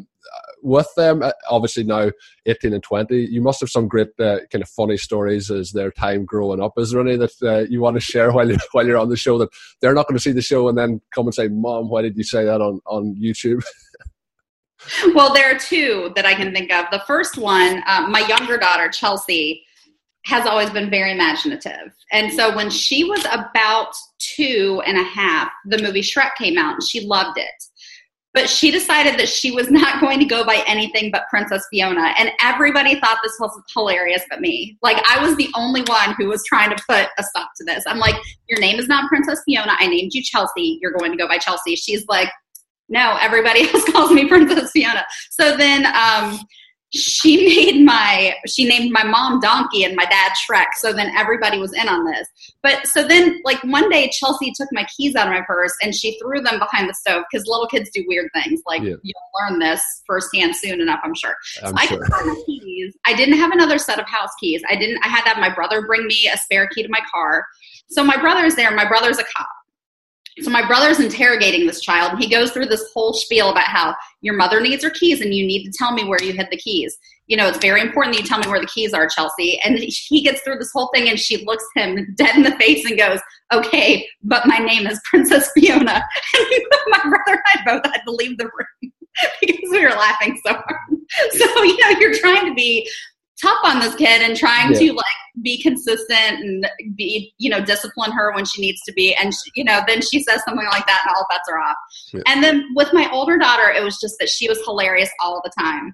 with 0.64 0.88
them. 0.96 1.22
Uh, 1.22 1.32
obviously 1.48 1.84
now 1.84 2.10
eighteen 2.46 2.72
and 2.72 2.82
twenty, 2.82 3.26
you 3.26 3.40
must 3.40 3.60
have 3.60 3.70
some 3.70 3.86
great 3.86 4.08
uh, 4.18 4.38
kind 4.50 4.62
of 4.62 4.68
funny 4.68 4.96
stories 4.96 5.50
as 5.50 5.72
their 5.72 5.90
time 5.92 6.24
growing 6.24 6.60
up. 6.60 6.72
Is 6.78 6.90
there 6.90 7.00
any 7.00 7.16
that 7.16 7.32
uh, 7.42 7.66
you 7.70 7.80
want 7.80 7.94
to 7.96 8.00
share 8.00 8.32
while 8.32 8.48
you're, 8.48 8.58
while 8.72 8.86
you're 8.86 8.98
on 8.98 9.10
the 9.10 9.16
show 9.16 9.38
that 9.38 9.50
they're 9.80 9.94
not 9.94 10.08
going 10.08 10.16
to 10.16 10.22
see 10.22 10.32
the 10.32 10.42
show 10.42 10.68
and 10.68 10.76
then 10.76 11.00
come 11.14 11.26
and 11.26 11.34
say, 11.34 11.48
"Mom, 11.48 11.88
why 11.88 12.02
did 12.02 12.16
you 12.16 12.24
say 12.24 12.44
that 12.44 12.60
on 12.60 12.80
on 12.86 13.14
YouTube?" 13.14 13.62
well, 15.14 15.32
there 15.32 15.54
are 15.54 15.58
two 15.58 16.12
that 16.16 16.26
I 16.26 16.34
can 16.34 16.52
think 16.52 16.72
of. 16.72 16.86
The 16.90 17.02
first 17.06 17.38
one, 17.38 17.82
um, 17.86 18.10
my 18.10 18.26
younger 18.26 18.56
daughter 18.56 18.88
Chelsea 18.88 19.64
has 20.26 20.46
always 20.46 20.70
been 20.70 20.88
very 20.88 21.12
imaginative. 21.12 21.92
And 22.10 22.32
so 22.32 22.54
when 22.56 22.70
she 22.70 23.04
was 23.04 23.26
about 23.30 23.92
two 24.18 24.82
and 24.86 24.96
a 24.96 25.02
half, 25.02 25.50
the 25.66 25.82
movie 25.82 26.00
Shrek 26.00 26.34
came 26.36 26.56
out 26.56 26.74
and 26.74 26.82
she 26.82 27.06
loved 27.06 27.38
it. 27.38 27.64
But 28.34 28.50
she 28.50 28.70
decided 28.70 29.18
that 29.18 29.28
she 29.28 29.52
was 29.52 29.70
not 29.70 30.00
going 30.00 30.18
to 30.18 30.26
go 30.26 30.44
by 30.44 30.62
anything 30.66 31.10
but 31.10 31.28
Princess 31.30 31.66
Fiona. 31.70 32.12
And 32.18 32.32
everybody 32.42 33.00
thought 33.00 33.18
this 33.22 33.36
was 33.40 33.50
hilarious 33.72 34.22
but 34.28 34.40
me. 34.40 34.76
Like, 34.82 35.02
I 35.08 35.24
was 35.24 35.36
the 35.36 35.48
only 35.54 35.82
one 35.82 36.14
who 36.18 36.26
was 36.26 36.44
trying 36.44 36.76
to 36.76 36.82
put 36.88 37.06
a 37.16 37.22
stop 37.22 37.50
to 37.56 37.64
this. 37.64 37.84
I'm 37.86 37.98
like, 37.98 38.16
Your 38.48 38.60
name 38.60 38.78
is 38.78 38.88
not 38.88 39.08
Princess 39.08 39.40
Fiona. 39.44 39.72
I 39.78 39.86
named 39.86 40.12
you 40.12 40.22
Chelsea. 40.22 40.78
You're 40.82 40.92
going 40.92 41.12
to 41.12 41.16
go 41.16 41.26
by 41.26 41.38
Chelsea. 41.38 41.76
She's 41.76 42.06
like, 42.08 42.28
No, 42.88 43.16
everybody 43.20 43.68
else 43.72 43.84
calls 43.90 44.10
me 44.10 44.28
Princess 44.28 44.70
Fiona. 44.72 45.04
So 45.30 45.56
then, 45.56 45.86
um, 45.86 46.38
she 46.94 47.36
made 47.72 47.84
my 47.84 48.34
she 48.46 48.64
named 48.64 48.92
my 48.92 49.04
mom 49.04 49.40
donkey 49.40 49.84
and 49.84 49.96
my 49.96 50.04
dad 50.04 50.32
shrek 50.32 50.66
so 50.76 50.92
then 50.92 51.12
everybody 51.16 51.58
was 51.58 51.72
in 51.72 51.88
on 51.88 52.04
this. 52.04 52.26
But 52.62 52.86
so 52.86 53.06
then 53.06 53.40
like 53.44 53.62
one 53.64 53.88
day 53.90 54.10
chelsea 54.12 54.52
took 54.56 54.68
my 54.72 54.86
keys 54.96 55.16
out 55.16 55.26
of 55.26 55.32
my 55.32 55.42
purse 55.42 55.72
and 55.82 55.94
she 55.94 56.18
threw 56.18 56.40
them 56.40 56.58
behind 56.58 56.88
the 56.88 56.94
stove 56.94 57.24
because 57.30 57.46
little 57.46 57.66
kids 57.66 57.90
do 57.92 58.04
weird 58.06 58.30
things 58.34 58.60
like 58.66 58.82
yeah. 58.82 58.94
you'll 59.02 59.50
learn 59.50 59.58
this 59.58 59.82
firsthand 60.06 60.54
soon 60.54 60.80
enough 60.80 61.00
i'm 61.02 61.14
sure. 61.14 61.36
I'm 61.62 61.76
so 61.76 61.86
sure. 61.86 62.04
i 62.12 62.22
the 62.22 62.42
keys. 62.46 62.96
I 63.06 63.14
didn't 63.14 63.38
have 63.38 63.52
another 63.52 63.78
set 63.78 63.98
of 63.98 64.06
house 64.06 64.30
keys. 64.40 64.62
I 64.68 64.76
didn't 64.76 64.98
i 65.04 65.08
had 65.08 65.22
to 65.22 65.30
have 65.30 65.38
my 65.38 65.54
brother 65.54 65.86
bring 65.86 66.06
me 66.06 66.28
a 66.32 66.36
spare 66.38 66.68
key 66.68 66.82
to 66.82 66.88
my 66.88 67.00
car. 67.12 67.44
So 67.88 68.02
my 68.02 68.16
brother's 68.16 68.54
there 68.54 68.70
my 68.74 68.86
brother's 68.86 69.18
a 69.18 69.24
cop 69.36 69.48
so 70.40 70.50
my 70.50 70.66
brother's 70.66 70.98
interrogating 70.98 71.66
this 71.66 71.80
child, 71.80 72.12
and 72.12 72.20
he 72.20 72.28
goes 72.28 72.50
through 72.50 72.66
this 72.66 72.90
whole 72.92 73.12
spiel 73.12 73.50
about 73.50 73.66
how 73.66 73.94
your 74.20 74.34
mother 74.34 74.60
needs 74.60 74.82
her 74.82 74.90
keys, 74.90 75.20
and 75.20 75.32
you 75.32 75.46
need 75.46 75.64
to 75.64 75.72
tell 75.76 75.92
me 75.92 76.04
where 76.04 76.22
you 76.22 76.32
hid 76.32 76.48
the 76.50 76.56
keys. 76.56 76.96
You 77.26 77.36
know, 77.36 77.48
it's 77.48 77.58
very 77.58 77.80
important 77.80 78.14
that 78.14 78.22
you 78.22 78.28
tell 78.28 78.40
me 78.40 78.48
where 78.48 78.60
the 78.60 78.66
keys 78.66 78.92
are, 78.92 79.08
Chelsea. 79.08 79.60
And 79.64 79.78
he 79.78 80.22
gets 80.22 80.42
through 80.42 80.58
this 80.58 80.72
whole 80.72 80.90
thing, 80.94 81.08
and 81.08 81.18
she 81.18 81.44
looks 81.44 81.64
him 81.76 82.14
dead 82.16 82.36
in 82.36 82.42
the 82.42 82.56
face 82.56 82.84
and 82.84 82.98
goes, 82.98 83.20
"Okay, 83.52 84.06
but 84.22 84.46
my 84.46 84.58
name 84.58 84.86
is 84.86 85.00
Princess 85.10 85.50
Fiona." 85.52 86.02
And 86.36 86.64
my 86.88 87.02
brother 87.02 87.42
and 87.54 87.68
I 87.68 87.74
both 87.74 87.86
had 87.86 88.02
to 88.04 88.10
leave 88.10 88.36
the 88.38 88.44
room 88.44 88.92
because 89.40 89.70
we 89.70 89.84
were 89.84 89.90
laughing 89.90 90.38
so 90.44 90.52
hard. 90.52 90.98
So 91.32 91.62
you 91.62 91.78
know, 91.78 92.00
you're 92.00 92.18
trying 92.18 92.46
to 92.46 92.54
be 92.54 92.88
tough 93.44 93.58
on 93.64 93.80
this 93.80 93.94
kid 93.94 94.22
and 94.22 94.36
trying 94.36 94.72
yeah. 94.72 94.78
to 94.78 94.92
like 94.94 95.04
be 95.42 95.60
consistent 95.60 96.40
and 96.40 96.66
be 96.96 97.34
you 97.38 97.50
know 97.50 97.64
discipline 97.64 98.12
her 98.12 98.32
when 98.34 98.44
she 98.44 98.60
needs 98.60 98.80
to 98.82 98.92
be. 98.92 99.14
And 99.14 99.32
she, 99.32 99.50
you 99.54 99.64
know 99.64 99.80
then 99.86 100.00
she 100.00 100.22
says 100.22 100.42
something 100.44 100.66
like 100.66 100.86
that 100.86 101.04
and 101.06 101.14
all 101.14 101.26
bets 101.30 101.48
are 101.50 101.60
off. 101.60 101.76
Yeah. 102.12 102.22
and 102.26 102.42
then 102.42 102.64
with 102.74 102.92
my 102.92 103.10
older 103.12 103.36
daughter 103.36 103.70
it 103.70 103.82
was 103.82 104.00
just 104.00 104.16
that 104.20 104.28
she 104.28 104.48
was 104.48 104.58
hilarious 104.64 105.10
all 105.20 105.40
the 105.44 105.52
time. 105.58 105.92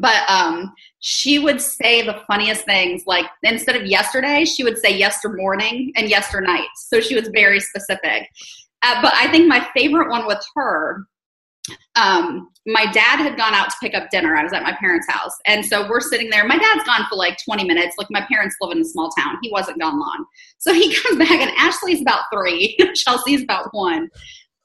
But 0.00 0.28
um 0.28 0.72
she 1.00 1.38
would 1.38 1.60
say 1.60 2.04
the 2.04 2.20
funniest 2.26 2.64
things 2.64 3.04
like 3.06 3.26
instead 3.42 3.76
of 3.76 3.86
yesterday 3.86 4.44
she 4.44 4.64
would 4.64 4.78
say 4.78 4.96
yester 4.96 5.30
morning 5.30 5.92
and 5.96 6.10
yester 6.10 6.40
night 6.40 6.68
so 6.76 7.00
she 7.00 7.14
was 7.14 7.28
very 7.32 7.60
specific. 7.60 8.28
Uh, 8.82 9.02
but 9.02 9.12
i 9.14 9.26
think 9.32 9.48
my 9.48 9.66
favorite 9.74 10.08
one 10.08 10.24
with 10.24 10.40
her 10.54 11.04
um, 11.96 12.50
my 12.66 12.84
dad 12.92 13.18
had 13.18 13.36
gone 13.36 13.54
out 13.54 13.70
to 13.70 13.76
pick 13.80 13.94
up 13.94 14.10
dinner. 14.10 14.36
I 14.36 14.42
was 14.42 14.52
at 14.52 14.62
my 14.62 14.74
parents' 14.78 15.06
house. 15.08 15.32
And 15.46 15.64
so 15.64 15.88
we're 15.88 16.00
sitting 16.00 16.30
there. 16.30 16.46
My 16.46 16.58
dad's 16.58 16.84
gone 16.84 17.06
for 17.08 17.16
like 17.16 17.38
20 17.44 17.64
minutes. 17.64 17.96
Like 17.98 18.08
my 18.10 18.24
parents 18.30 18.56
live 18.60 18.76
in 18.76 18.82
a 18.82 18.84
small 18.84 19.10
town. 19.10 19.38
He 19.42 19.50
wasn't 19.50 19.80
gone 19.80 19.98
long. 19.98 20.26
So 20.58 20.72
he 20.72 20.94
comes 21.02 21.18
back 21.18 21.30
and 21.30 21.50
Ashley's 21.56 22.02
about 22.02 22.24
three. 22.32 22.76
Chelsea's 22.94 23.42
about 23.42 23.72
one. 23.72 24.10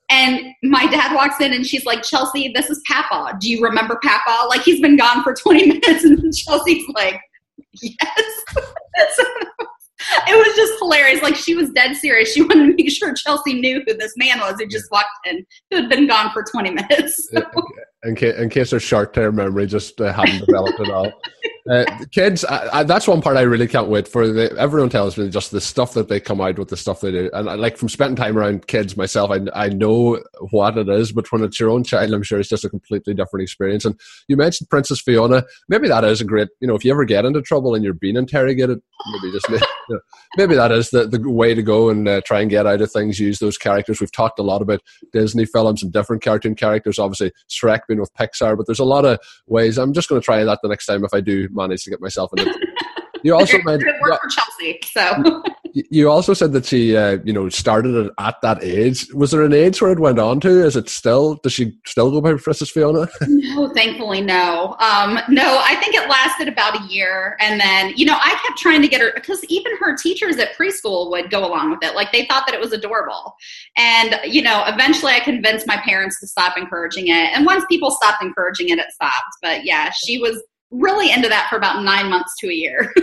And 0.09 0.53
my 0.61 0.85
dad 0.85 1.15
walks 1.15 1.39
in 1.39 1.53
and 1.53 1.65
she's 1.65 1.85
like, 1.85 2.03
Chelsea, 2.03 2.51
this 2.53 2.69
is 2.69 2.81
Papa. 2.87 3.37
Do 3.39 3.49
you 3.49 3.63
remember 3.63 3.97
Papa? 4.03 4.47
Like 4.49 4.61
he's 4.61 4.81
been 4.81 4.97
gone 4.97 5.23
for 5.23 5.33
20 5.33 5.67
minutes. 5.67 6.03
And 6.03 6.35
Chelsea's 6.35 6.85
like, 6.93 7.19
yes. 7.81 8.05
so 9.15 9.23
it 10.27 10.35
was 10.35 10.55
just 10.55 10.73
hilarious. 10.79 11.21
Like 11.21 11.35
she 11.35 11.55
was 11.55 11.69
dead 11.71 11.95
serious. 11.95 12.33
She 12.33 12.41
wanted 12.41 12.67
to 12.67 12.75
make 12.75 12.91
sure 12.91 13.13
Chelsea 13.13 13.59
knew 13.59 13.83
who 13.85 13.93
this 13.95 14.13
man 14.17 14.39
was 14.39 14.55
who 14.59 14.67
just 14.67 14.91
walked 14.91 15.09
in, 15.25 15.45
who 15.71 15.77
had 15.77 15.89
been 15.89 16.07
gone 16.07 16.31
for 16.31 16.43
20 16.43 16.71
minutes. 16.71 17.29
So. 17.33 17.41
In, 18.03 18.15
case, 18.15 18.35
in 18.35 18.49
case 18.49 18.71
their 18.71 18.81
short-term 18.81 19.35
memory 19.35 19.65
just 19.65 19.99
uh, 20.01 20.11
hadn't 20.11 20.45
developed 20.45 20.79
at 20.79 20.89
all. 20.89 21.11
Uh, 21.69 21.85
kids, 22.11 22.43
I, 22.43 22.79
I, 22.79 22.83
that's 22.83 23.07
one 23.07 23.21
part 23.21 23.37
I 23.37 23.43
really 23.43 23.67
can't 23.67 23.87
wait 23.87 24.05
for. 24.05 24.27
The, 24.27 24.53
everyone 24.59 24.89
tells 24.89 25.17
me 25.17 25.29
just 25.29 25.51
the 25.51 25.61
stuff 25.61 25.93
that 25.93 26.09
they 26.09 26.19
come 26.19 26.41
out 26.41 26.59
with, 26.59 26.67
the 26.67 26.75
stuff 26.75 26.99
they 26.99 27.11
do, 27.11 27.29
and 27.31 27.49
I, 27.49 27.55
like 27.55 27.77
from 27.77 27.87
spending 27.87 28.17
time 28.17 28.37
around 28.37 28.67
kids 28.67 28.97
myself, 28.97 29.31
I, 29.31 29.39
I 29.55 29.69
know 29.69 30.21
what 30.51 30.77
it 30.77 30.89
is. 30.89 31.13
But 31.13 31.31
when 31.31 31.41
it's 31.41 31.61
your 31.61 31.69
own 31.69 31.85
child, 31.85 32.11
I'm 32.11 32.21
sure 32.21 32.37
it's 32.37 32.49
just 32.49 32.65
a 32.65 32.69
completely 32.69 33.13
different 33.13 33.43
experience. 33.43 33.85
And 33.85 33.97
you 34.27 34.35
mentioned 34.35 34.69
Princess 34.69 34.99
Fiona. 34.99 35.45
Maybe 35.69 35.87
that 35.87 36.03
is 36.03 36.19
a 36.19 36.25
great. 36.25 36.49
You 36.59 36.67
know, 36.67 36.75
if 36.75 36.83
you 36.83 36.91
ever 36.91 37.05
get 37.05 37.23
into 37.23 37.41
trouble 37.41 37.75
and 37.75 37.83
you're 37.83 37.93
being 37.93 38.17
interrogated, 38.17 38.81
maybe 39.13 39.31
just 39.31 39.49
maybe 40.37 40.55
that 40.55 40.71
is 40.71 40.89
the, 40.89 41.07
the 41.07 41.29
way 41.29 41.53
to 41.53 41.61
go 41.61 41.89
and 41.89 42.07
uh, 42.07 42.21
try 42.25 42.41
and 42.41 42.49
get 42.49 42.65
out 42.65 42.81
of 42.81 42.91
things. 42.91 43.19
Use 43.19 43.39
those 43.39 43.57
characters. 43.57 43.99
We've 43.99 44.11
talked 44.11 44.39
a 44.39 44.43
lot 44.43 44.61
about 44.61 44.81
Disney 45.11 45.45
films 45.45 45.83
and 45.83 45.91
different 45.91 46.23
cartoon 46.23 46.55
characters. 46.55 46.99
Obviously, 46.99 47.31
Shrek 47.49 47.81
being 47.87 47.99
with 47.99 48.13
Pixar, 48.13 48.57
but 48.57 48.65
there's 48.65 48.79
a 48.79 48.85
lot 48.85 49.05
of 49.05 49.19
ways. 49.47 49.77
I'm 49.77 49.93
just 49.93 50.09
going 50.09 50.21
to 50.21 50.25
try 50.25 50.43
that 50.43 50.59
the 50.61 50.69
next 50.69 50.85
time 50.85 51.03
if 51.03 51.13
I 51.13 51.21
do 51.21 51.47
manage 51.51 51.83
to 51.83 51.89
get 51.89 52.01
myself 52.01 52.31
in 52.37 52.47
it. 52.47 52.57
You 53.25 53.33
also 53.35 53.55
it 53.55 53.63
worked 53.63 54.21
for 54.21 54.29
Chelsea, 54.29 54.79
so. 54.83 55.43
You 55.73 56.09
also 56.09 56.33
said 56.33 56.53
that 56.53 56.65
she, 56.65 56.95
uh, 56.95 57.17
you 57.23 57.33
know, 57.33 57.49
started 57.49 57.95
it 57.95 58.11
at 58.19 58.39
that 58.41 58.63
age. 58.63 59.11
Was 59.13 59.31
there 59.31 59.41
an 59.41 59.53
age 59.53 59.81
where 59.81 59.91
it 59.91 59.99
went 59.99 60.19
on 60.19 60.39
to? 60.41 60.63
Is 60.63 60.75
it 60.75 60.87
still? 60.87 61.35
Does 61.41 61.53
she 61.53 61.75
still 61.85 62.11
go 62.11 62.21
by 62.21 62.35
Princess 62.35 62.69
Fiona? 62.69 63.07
no, 63.27 63.69
thankfully, 63.73 64.21
no. 64.21 64.75
Um, 64.79 65.19
no, 65.29 65.61
I 65.63 65.75
think 65.81 65.95
it 65.95 66.07
lasted 66.07 66.47
about 66.47 66.79
a 66.79 66.83
year, 66.93 67.35
and 67.39 67.59
then 67.59 67.93
you 67.95 68.05
know, 68.05 68.17
I 68.19 68.39
kept 68.45 68.59
trying 68.59 68.83
to 68.83 68.87
get 68.87 69.01
her 69.01 69.11
because 69.15 69.43
even 69.45 69.75
her 69.77 69.97
teachers 69.97 70.37
at 70.37 70.55
preschool 70.55 71.09
would 71.09 71.31
go 71.31 71.45
along 71.45 71.71
with 71.71 71.79
it. 71.83 71.95
Like 71.95 72.11
they 72.11 72.25
thought 72.25 72.45
that 72.45 72.53
it 72.53 72.61
was 72.61 72.71
adorable, 72.71 73.35
and 73.75 74.19
you 74.25 74.43
know, 74.43 74.63
eventually, 74.67 75.13
I 75.13 75.21
convinced 75.21 75.65
my 75.65 75.77
parents 75.77 76.19
to 76.19 76.27
stop 76.27 76.55
encouraging 76.55 77.07
it. 77.07 77.35
And 77.35 77.45
once 77.45 77.65
people 77.69 77.89
stopped 77.89 78.21
encouraging 78.21 78.69
it, 78.69 78.77
it 78.77 78.91
stopped. 78.91 79.37
But 79.41 79.65
yeah, 79.65 79.89
she 79.91 80.19
was 80.19 80.41
really 80.73 81.11
into 81.11 81.29
that 81.29 81.47
for 81.49 81.55
about 81.55 81.83
nine 81.83 82.09
months 82.09 82.33
to 82.39 82.47
a 82.49 82.53
year. 82.53 82.91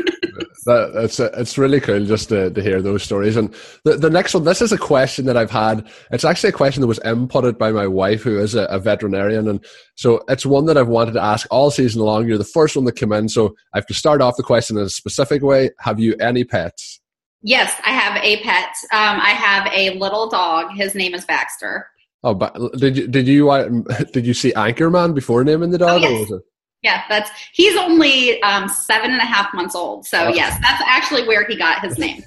that, 0.66 0.92
it's 0.94 1.20
it's 1.20 1.56
really 1.56 1.80
cool 1.80 2.04
just 2.04 2.28
to, 2.30 2.50
to 2.50 2.62
hear 2.62 2.82
those 2.82 3.02
stories. 3.02 3.36
And 3.36 3.54
the, 3.84 3.96
the 3.96 4.10
next 4.10 4.34
one, 4.34 4.44
this 4.44 4.60
is 4.60 4.72
a 4.72 4.78
question 4.78 5.26
that 5.26 5.36
I've 5.36 5.50
had. 5.50 5.88
It's 6.10 6.24
actually 6.24 6.50
a 6.50 6.54
question 6.54 6.80
that 6.80 6.86
was 6.86 6.98
inputted 7.00 7.58
by 7.58 7.70
my 7.72 7.86
wife, 7.86 8.22
who 8.22 8.38
is 8.38 8.54
a, 8.54 8.64
a 8.64 8.78
veterinarian, 8.78 9.48
and 9.48 9.64
so 9.94 10.22
it's 10.28 10.44
one 10.44 10.66
that 10.66 10.76
I've 10.76 10.88
wanted 10.88 11.12
to 11.12 11.22
ask 11.22 11.46
all 11.50 11.70
season 11.70 12.02
long. 12.02 12.26
You're 12.26 12.38
the 12.38 12.44
first 12.44 12.76
one 12.76 12.84
that 12.86 12.96
came 12.96 13.12
in, 13.12 13.28
so 13.28 13.54
I 13.72 13.78
have 13.78 13.86
to 13.86 13.94
start 13.94 14.20
off 14.20 14.36
the 14.36 14.42
question 14.42 14.76
in 14.76 14.84
a 14.84 14.90
specific 14.90 15.42
way. 15.42 15.70
Have 15.78 16.00
you 16.00 16.14
any 16.20 16.44
pets? 16.44 17.00
Yes, 17.42 17.74
I 17.84 17.92
have 17.92 18.22
a 18.22 18.42
pet. 18.42 18.68
Um, 18.92 19.18
I 19.20 19.30
have 19.30 19.72
a 19.72 19.98
little 19.98 20.28
dog. 20.28 20.72
His 20.74 20.94
name 20.94 21.14
is 21.14 21.24
Baxter. 21.24 21.86
Oh, 22.22 22.34
but 22.34 22.54
did 22.76 22.98
you 22.98 23.08
did 23.08 23.26
you 23.26 23.50
uh, 23.50 23.68
did 24.12 24.26
you 24.26 24.34
see 24.34 24.52
Anchorman 24.52 25.14
before 25.14 25.42
naming 25.42 25.70
the 25.70 25.78
dog? 25.78 26.02
Oh, 26.04 26.08
yes. 26.08 26.30
Yeah, 26.82 27.02
that's 27.10 27.30
he's 27.52 27.76
only 27.76 28.42
um, 28.42 28.66
seven 28.66 29.10
and 29.10 29.20
a 29.20 29.24
half 29.24 29.52
months 29.52 29.74
old. 29.74 30.06
So 30.06 30.28
oh. 30.28 30.28
yes, 30.28 30.58
that's 30.62 30.82
actually 30.86 31.28
where 31.28 31.46
he 31.46 31.54
got 31.54 31.84
his 31.84 31.98
name. 31.98 32.22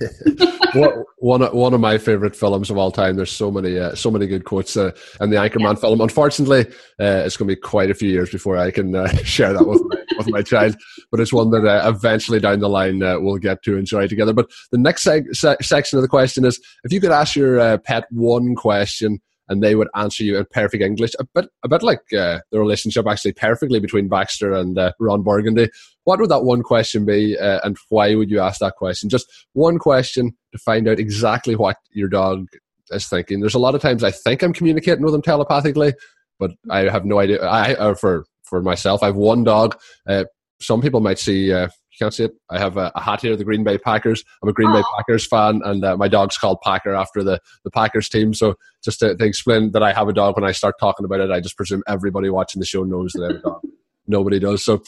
one 1.17 1.41
one 1.41 1.73
of 1.73 1.79
my 1.79 1.97
favorite 1.97 2.35
films 2.35 2.69
of 2.69 2.77
all 2.77 2.91
time. 2.91 3.15
There's 3.15 3.31
so 3.31 3.49
many 3.49 3.79
uh, 3.79 3.95
so 3.95 4.11
many 4.11 4.27
good 4.27 4.45
quotes 4.45 4.77
uh, 4.77 4.91
in 5.19 5.31
the 5.31 5.37
Anchorman 5.37 5.73
yeah. 5.73 5.79
film. 5.79 6.01
Unfortunately, 6.01 6.67
uh, 6.99 7.23
it's 7.25 7.35
going 7.35 7.49
to 7.49 7.55
be 7.55 7.59
quite 7.59 7.89
a 7.89 7.95
few 7.95 8.09
years 8.09 8.29
before 8.29 8.57
I 8.57 8.69
can 8.69 8.95
uh, 8.95 9.07
share 9.23 9.53
that 9.53 9.67
with 9.67 9.81
my, 9.85 10.17
with 10.19 10.29
my 10.29 10.41
child. 10.43 10.75
But 11.09 11.19
it's 11.19 11.33
one 11.33 11.49
that 11.49 11.65
uh, 11.65 11.89
eventually 11.89 12.39
down 12.39 12.59
the 12.59 12.69
line 12.69 13.01
uh, 13.01 13.19
we'll 13.19 13.37
get 13.37 13.63
to 13.63 13.75
enjoy 13.75 14.07
together. 14.07 14.33
But 14.33 14.51
the 14.71 14.77
next 14.77 15.03
seg- 15.03 15.35
se- 15.35 15.57
section 15.63 15.97
of 15.97 16.03
the 16.03 16.07
question 16.07 16.45
is: 16.45 16.59
if 16.83 16.93
you 16.93 17.01
could 17.01 17.11
ask 17.11 17.35
your 17.35 17.79
pet 17.79 18.05
one 18.11 18.53
question 18.53 19.19
and 19.49 19.61
they 19.61 19.75
would 19.75 19.89
answer 19.95 20.23
you 20.23 20.37
in 20.37 20.45
perfect 20.51 20.83
English, 20.83 21.11
a 21.19 21.25
bit, 21.35 21.45
a 21.63 21.67
bit 21.67 21.83
like 21.83 22.01
uh, 22.13 22.39
the 22.51 22.59
relationship 22.59 23.05
actually 23.07 23.33
perfectly 23.33 23.79
between 23.79 24.07
Baxter 24.07 24.53
and 24.53 24.77
uh, 24.77 24.91
Ron 24.99 25.23
Burgundy. 25.23 25.69
What 26.05 26.19
would 26.19 26.29
that 26.29 26.43
one 26.43 26.63
question 26.63 27.05
be, 27.05 27.37
uh, 27.37 27.59
and 27.63 27.77
why 27.89 28.15
would 28.15 28.29
you 28.29 28.39
ask 28.39 28.59
that 28.59 28.75
question? 28.75 29.09
Just 29.09 29.27
one 29.53 29.79
question 29.79 30.31
to 30.51 30.57
find 30.59 30.87
out 30.87 30.99
exactly 30.99 31.55
what 31.55 31.77
your 31.91 32.09
dog 32.09 32.47
is 32.91 33.07
thinking. 33.07 33.39
There's 33.39 33.55
a 33.55 33.59
lot 33.59 33.75
of 33.75 33.81
times 33.81 34.03
I 34.03 34.11
think 34.11 34.41
I'm 34.41 34.53
communicating 34.53 35.03
with 35.03 35.13
them 35.13 35.21
telepathically, 35.21 35.93
but 36.39 36.51
I 36.69 36.89
have 36.89 37.05
no 37.05 37.19
idea. 37.19 37.47
I, 37.47 37.93
for 37.95 38.25
for 38.43 38.61
myself, 38.61 39.01
I 39.01 39.07
have 39.07 39.15
one 39.15 39.43
dog. 39.43 39.77
Uh, 40.07 40.25
some 40.59 40.81
people 40.81 40.99
might 40.99 41.19
see 41.19 41.51
uh, 41.51 41.69
you 41.93 42.03
can't 42.03 42.13
see 42.13 42.23
it. 42.23 42.33
I 42.49 42.57
have 42.57 42.77
a, 42.77 42.91
a, 42.95 43.01
hat 43.01 43.21
here, 43.21 43.35
the 43.35 43.43
Green 43.43 43.63
Bay 43.63 43.77
Packers. 43.77 44.23
I'm 44.41 44.49
a 44.49 44.53
Green 44.53 44.69
Aww. 44.69 44.81
Bay 44.81 44.83
Packers 44.97 45.27
fan, 45.27 45.61
and 45.63 45.85
uh, 45.85 45.95
my 45.95 46.07
dog's 46.07 46.37
called 46.37 46.59
Packer 46.63 46.93
after 46.93 47.23
the, 47.23 47.39
the 47.63 47.69
Packers 47.69 48.09
team. 48.09 48.33
So 48.33 48.55
just 48.83 48.99
to, 48.99 49.15
to, 49.15 49.23
explain 49.23 49.71
that 49.73 49.83
I 49.83 49.93
have 49.93 50.07
a 50.07 50.13
dog, 50.13 50.35
when 50.35 50.43
I 50.43 50.53
start 50.53 50.75
talking 50.79 51.05
about 51.05 51.19
it, 51.19 51.29
I 51.29 51.39
just 51.39 51.55
presume 51.55 51.83
everybody 51.87 52.29
watching 52.29 52.59
the 52.59 52.65
show 52.65 52.83
knows 52.83 53.13
that 53.13 53.23
I 53.23 53.27
have 53.27 53.35
a 53.35 53.41
dog. 53.41 53.61
Nobody 54.07 54.39
does. 54.39 54.65
So, 54.65 54.81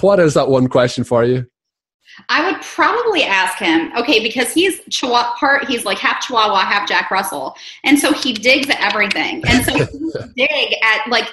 what 0.00 0.20
is 0.20 0.34
that 0.34 0.48
one 0.48 0.68
question 0.68 1.04
for 1.04 1.24
you? 1.24 1.46
I 2.28 2.50
would 2.50 2.60
probably 2.62 3.22
ask 3.22 3.58
him, 3.58 3.92
okay, 3.96 4.22
because 4.22 4.52
he's 4.52 4.80
Chihuahua 4.90 5.34
part, 5.36 5.68
he's 5.68 5.84
like 5.84 5.98
half 5.98 6.22
Chihuahua, 6.22 6.60
half 6.60 6.88
Jack 6.88 7.10
Russell. 7.10 7.54
And 7.84 7.98
so 7.98 8.12
he 8.12 8.32
digs 8.32 8.68
at 8.70 8.80
everything. 8.80 9.42
And 9.46 9.64
so 9.64 9.74
he 9.74 9.84
dig 10.36 10.74
at 10.82 11.08
like 11.08 11.30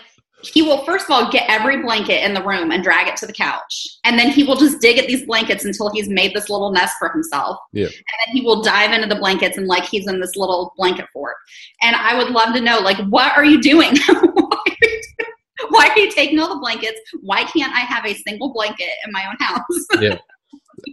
he 0.53 0.61
will 0.61 0.83
first 0.85 1.05
of 1.05 1.11
all 1.11 1.31
get 1.31 1.49
every 1.49 1.81
blanket 1.81 2.23
in 2.23 2.33
the 2.33 2.43
room 2.43 2.71
and 2.71 2.83
drag 2.83 3.07
it 3.07 3.15
to 3.17 3.25
the 3.25 3.33
couch. 3.33 3.87
And 4.03 4.17
then 4.17 4.29
he 4.29 4.43
will 4.43 4.55
just 4.55 4.79
dig 4.79 4.97
at 4.97 5.07
these 5.07 5.25
blankets 5.25 5.65
until 5.65 5.91
he's 5.91 6.09
made 6.09 6.33
this 6.33 6.49
little 6.49 6.71
nest 6.71 6.95
for 6.99 7.09
himself. 7.09 7.57
Yeah. 7.73 7.85
and 7.85 7.93
then 7.93 8.35
he 8.35 8.41
will 8.41 8.61
dive 8.61 8.91
into 8.91 9.07
the 9.07 9.15
blankets 9.15 9.57
and 9.57 9.67
like 9.67 9.85
he's 9.85 10.07
in 10.07 10.19
this 10.19 10.35
little 10.35 10.73
blanket 10.77 11.07
fort. 11.13 11.35
And 11.81 11.95
i 11.95 12.17
would 12.17 12.31
love 12.31 12.53
to 12.55 12.61
know 12.61 12.79
like 12.79 12.97
what 13.09 13.35
are 13.35 13.45
you 13.45 13.61
doing? 13.61 13.95
Why 15.69 15.87
are 15.87 15.99
you 15.99 16.11
taking 16.11 16.39
all 16.39 16.49
the 16.49 16.59
blankets? 16.59 16.99
Why 17.21 17.43
can't 17.45 17.73
i 17.73 17.79
have 17.79 18.05
a 18.05 18.13
single 18.13 18.53
blanket 18.53 18.89
in 19.05 19.11
my 19.11 19.25
own 19.27 19.37
house? 19.39 19.85
Yeah 19.99 20.17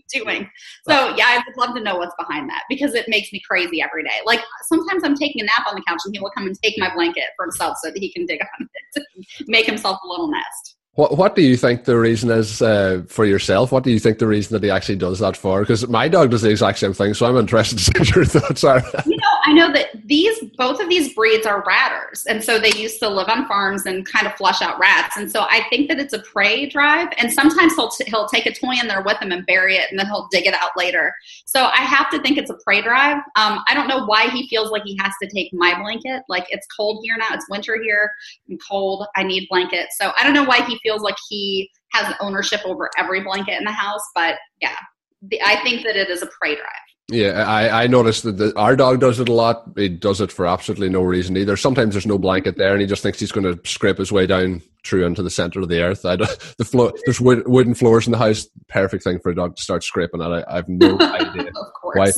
doing. 0.12 0.48
So 0.88 1.14
yeah, 1.16 1.26
I 1.26 1.42
would 1.46 1.56
love 1.56 1.76
to 1.76 1.82
know 1.82 1.96
what's 1.96 2.14
behind 2.18 2.48
that 2.50 2.64
because 2.68 2.94
it 2.94 3.08
makes 3.08 3.32
me 3.32 3.40
crazy 3.48 3.80
every 3.80 4.02
day. 4.02 4.18
Like 4.26 4.40
sometimes 4.64 5.04
I'm 5.04 5.14
taking 5.14 5.42
a 5.42 5.44
nap 5.44 5.64
on 5.68 5.76
the 5.76 5.82
couch 5.86 6.00
and 6.04 6.14
he 6.14 6.20
will 6.20 6.30
come 6.36 6.46
and 6.46 6.56
take 6.60 6.74
my 6.76 6.92
blanket 6.92 7.24
for 7.36 7.44
himself 7.44 7.76
so 7.82 7.90
that 7.90 7.98
he 7.98 8.12
can 8.12 8.26
dig 8.26 8.40
on 8.40 8.68
it, 8.96 9.26
make 9.46 9.66
himself 9.66 9.98
a 10.04 10.08
little 10.08 10.28
nest. 10.28 10.76
What 10.94 11.16
What 11.16 11.34
do 11.34 11.42
you 11.42 11.56
think 11.56 11.84
the 11.84 11.98
reason 11.98 12.30
is 12.30 12.60
uh, 12.60 13.02
for 13.08 13.24
yourself? 13.24 13.72
What 13.72 13.84
do 13.84 13.90
you 13.90 13.98
think 13.98 14.18
the 14.18 14.26
reason 14.26 14.52
that 14.54 14.62
he 14.62 14.70
actually 14.70 14.96
does 14.96 15.20
that 15.20 15.36
for? 15.36 15.60
Because 15.60 15.88
my 15.88 16.08
dog 16.08 16.30
does 16.30 16.42
the 16.42 16.50
exact 16.50 16.78
same 16.78 16.92
thing, 16.92 17.14
so 17.14 17.26
I'm 17.26 17.36
interested 17.36 17.78
to 17.78 17.84
see 17.84 17.92
what 17.98 18.14
your 18.14 18.24
thoughts 18.26 18.64
are. 18.64 18.82
You 19.06 19.16
know, 19.16 19.31
I 19.44 19.52
know 19.52 19.72
that 19.72 19.88
these 20.04 20.38
both 20.56 20.80
of 20.80 20.88
these 20.88 21.14
breeds 21.14 21.46
are 21.46 21.64
ratters, 21.66 22.24
and 22.26 22.42
so 22.42 22.58
they 22.58 22.72
used 22.72 23.00
to 23.00 23.08
live 23.08 23.28
on 23.28 23.46
farms 23.46 23.86
and 23.86 24.06
kind 24.06 24.26
of 24.26 24.34
flush 24.34 24.62
out 24.62 24.78
rats. 24.78 25.16
And 25.16 25.30
so 25.30 25.42
I 25.42 25.66
think 25.68 25.88
that 25.88 25.98
it's 25.98 26.12
a 26.12 26.20
prey 26.20 26.66
drive. 26.66 27.08
And 27.18 27.32
sometimes 27.32 27.74
he'll 27.74 27.90
t- 27.90 28.04
he'll 28.06 28.28
take 28.28 28.46
a 28.46 28.54
toy 28.54 28.74
in 28.80 28.86
there 28.86 29.02
with 29.02 29.20
him 29.20 29.32
and 29.32 29.44
bury 29.46 29.76
it, 29.76 29.90
and 29.90 29.98
then 29.98 30.06
he'll 30.06 30.28
dig 30.30 30.46
it 30.46 30.54
out 30.54 30.70
later. 30.76 31.12
So 31.44 31.64
I 31.64 31.78
have 31.78 32.08
to 32.10 32.20
think 32.22 32.38
it's 32.38 32.50
a 32.50 32.58
prey 32.64 32.82
drive. 32.82 33.16
Um, 33.36 33.62
I 33.66 33.74
don't 33.74 33.88
know 33.88 34.04
why 34.06 34.28
he 34.28 34.48
feels 34.48 34.70
like 34.70 34.82
he 34.84 34.96
has 35.00 35.12
to 35.22 35.28
take 35.28 35.52
my 35.52 35.78
blanket. 35.80 36.22
Like 36.28 36.46
it's 36.50 36.66
cold 36.76 37.00
here 37.04 37.16
now; 37.16 37.28
it's 37.32 37.46
winter 37.50 37.82
here. 37.82 38.10
I'm 38.48 38.58
cold. 38.58 39.06
I 39.16 39.24
need 39.24 39.48
blanket. 39.48 39.88
So 39.98 40.12
I 40.18 40.24
don't 40.24 40.34
know 40.34 40.44
why 40.44 40.62
he 40.62 40.78
feels 40.82 41.02
like 41.02 41.16
he 41.28 41.68
has 41.92 42.14
ownership 42.20 42.60
over 42.64 42.90
every 42.98 43.20
blanket 43.20 43.58
in 43.58 43.64
the 43.64 43.72
house, 43.72 44.02
but 44.14 44.36
yeah, 44.60 44.76
the, 45.22 45.40
I 45.42 45.62
think 45.62 45.84
that 45.84 45.96
it 45.96 46.10
is 46.10 46.22
a 46.22 46.26
prey 46.26 46.54
drive. 46.54 46.68
Yeah, 47.12 47.44
I, 47.46 47.84
I 47.84 47.86
noticed 47.88 48.22
that 48.22 48.38
the, 48.38 48.58
our 48.58 48.74
dog 48.74 49.00
does 49.00 49.20
it 49.20 49.28
a 49.28 49.32
lot. 49.32 49.64
He 49.76 49.90
does 49.90 50.22
it 50.22 50.32
for 50.32 50.46
absolutely 50.46 50.88
no 50.88 51.02
reason 51.02 51.36
either. 51.36 51.58
Sometimes 51.58 51.92
there's 51.92 52.06
no 52.06 52.16
blanket 52.16 52.56
there, 52.56 52.72
and 52.72 52.80
he 52.80 52.86
just 52.86 53.02
thinks 53.02 53.20
he's 53.20 53.32
going 53.32 53.44
to 53.44 53.68
scrape 53.68 53.98
his 53.98 54.10
way 54.10 54.26
down 54.26 54.62
through 54.82 55.04
into 55.04 55.22
the 55.22 55.30
center 55.30 55.60
of 55.60 55.68
the 55.68 55.82
earth. 55.82 56.06
I 56.06 56.16
the 56.16 56.64
floor, 56.64 56.94
there's 57.04 57.20
wood, 57.20 57.46
wooden 57.46 57.74
floors 57.74 58.06
in 58.06 58.12
the 58.12 58.18
house. 58.18 58.48
Perfect 58.68 59.04
thing 59.04 59.18
for 59.18 59.30
a 59.30 59.34
dog 59.34 59.56
to 59.56 59.62
start 59.62 59.84
scraping 59.84 60.22
at. 60.22 60.32
I, 60.32 60.44
I 60.48 60.56
have 60.56 60.68
no 60.70 60.98
idea 61.00 61.52
why. 61.82 62.12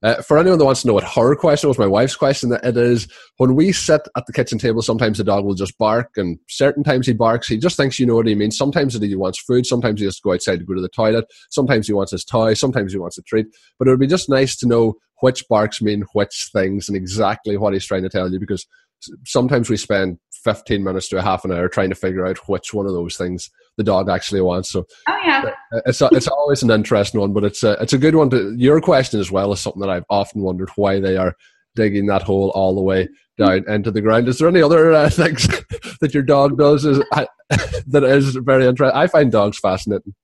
Uh, 0.00 0.22
for 0.22 0.38
anyone 0.38 0.58
that 0.58 0.64
wants 0.64 0.82
to 0.82 0.86
know 0.86 0.94
what 0.94 1.02
her 1.02 1.34
question 1.34 1.68
was, 1.68 1.78
my 1.78 1.86
wife's 1.86 2.14
question, 2.14 2.52
it 2.52 2.76
is 2.76 3.08
when 3.38 3.56
we 3.56 3.72
sit 3.72 4.02
at 4.16 4.26
the 4.26 4.32
kitchen 4.32 4.56
table, 4.56 4.80
sometimes 4.80 5.18
the 5.18 5.24
dog 5.24 5.44
will 5.44 5.54
just 5.54 5.76
bark, 5.76 6.10
and 6.16 6.38
certain 6.48 6.84
times 6.84 7.06
he 7.06 7.12
barks. 7.12 7.48
He 7.48 7.56
just 7.56 7.76
thinks 7.76 7.98
you 7.98 8.06
know 8.06 8.14
what 8.14 8.28
he 8.28 8.34
means. 8.36 8.56
Sometimes 8.56 8.94
he 8.94 9.16
wants 9.16 9.40
food, 9.40 9.66
sometimes 9.66 9.98
he 10.00 10.06
has 10.06 10.16
to 10.16 10.22
go 10.22 10.34
outside 10.34 10.60
to 10.60 10.64
go 10.64 10.74
to 10.74 10.80
the 10.80 10.88
toilet, 10.88 11.24
sometimes 11.50 11.88
he 11.88 11.92
wants 11.92 12.12
his 12.12 12.24
toy, 12.24 12.54
sometimes 12.54 12.92
he 12.92 12.98
wants 12.98 13.18
a 13.18 13.22
treat. 13.22 13.46
But 13.78 13.88
it 13.88 13.90
would 13.90 14.00
be 14.00 14.06
just 14.06 14.28
nice 14.28 14.56
to 14.58 14.68
know 14.68 14.94
which 15.20 15.48
barks 15.48 15.82
mean 15.82 16.04
which 16.12 16.50
things 16.52 16.88
and 16.88 16.96
exactly 16.96 17.56
what 17.56 17.72
he's 17.72 17.86
trying 17.86 18.04
to 18.04 18.08
tell 18.08 18.30
you 18.30 18.38
because 18.38 18.64
sometimes 19.24 19.68
we 19.68 19.76
spend 19.76 20.18
15 20.44 20.82
minutes 20.82 21.08
to 21.08 21.18
a 21.18 21.22
half 21.22 21.44
an 21.44 21.52
hour 21.52 21.68
trying 21.68 21.90
to 21.90 21.94
figure 21.94 22.26
out 22.26 22.48
which 22.48 22.72
one 22.72 22.86
of 22.86 22.92
those 22.92 23.16
things 23.16 23.50
the 23.76 23.84
dog 23.84 24.08
actually 24.08 24.40
wants. 24.40 24.70
So, 24.70 24.86
oh 25.08 25.18
yeah, 25.24 25.50
it's 25.86 26.00
a, 26.00 26.08
it's 26.12 26.28
always 26.28 26.62
an 26.62 26.70
interesting 26.70 27.20
one, 27.20 27.32
but 27.32 27.44
it's 27.44 27.62
a, 27.62 27.72
it's 27.80 27.92
a 27.92 27.98
good 27.98 28.14
one. 28.14 28.30
To 28.30 28.54
your 28.56 28.80
question 28.80 29.20
as 29.20 29.30
well 29.30 29.52
is 29.52 29.60
something 29.60 29.80
that 29.80 29.90
I've 29.90 30.04
often 30.10 30.42
wondered 30.42 30.70
why 30.76 31.00
they 31.00 31.16
are 31.16 31.34
digging 31.74 32.06
that 32.06 32.22
hole 32.22 32.50
all 32.54 32.74
the 32.74 32.82
way 32.82 33.08
down 33.38 33.64
into 33.68 33.90
the 33.90 34.00
ground. 34.00 34.28
Is 34.28 34.38
there 34.38 34.48
any 34.48 34.62
other 34.62 34.92
uh, 34.92 35.10
things 35.10 35.46
that 36.00 36.12
your 36.12 36.24
dog 36.24 36.58
does 36.58 36.84
is, 36.84 36.98
that 37.86 38.04
is 38.04 38.36
very 38.36 38.66
interesting? 38.66 38.98
I 38.98 39.06
find 39.06 39.30
dogs 39.30 39.58
fascinating. 39.58 40.14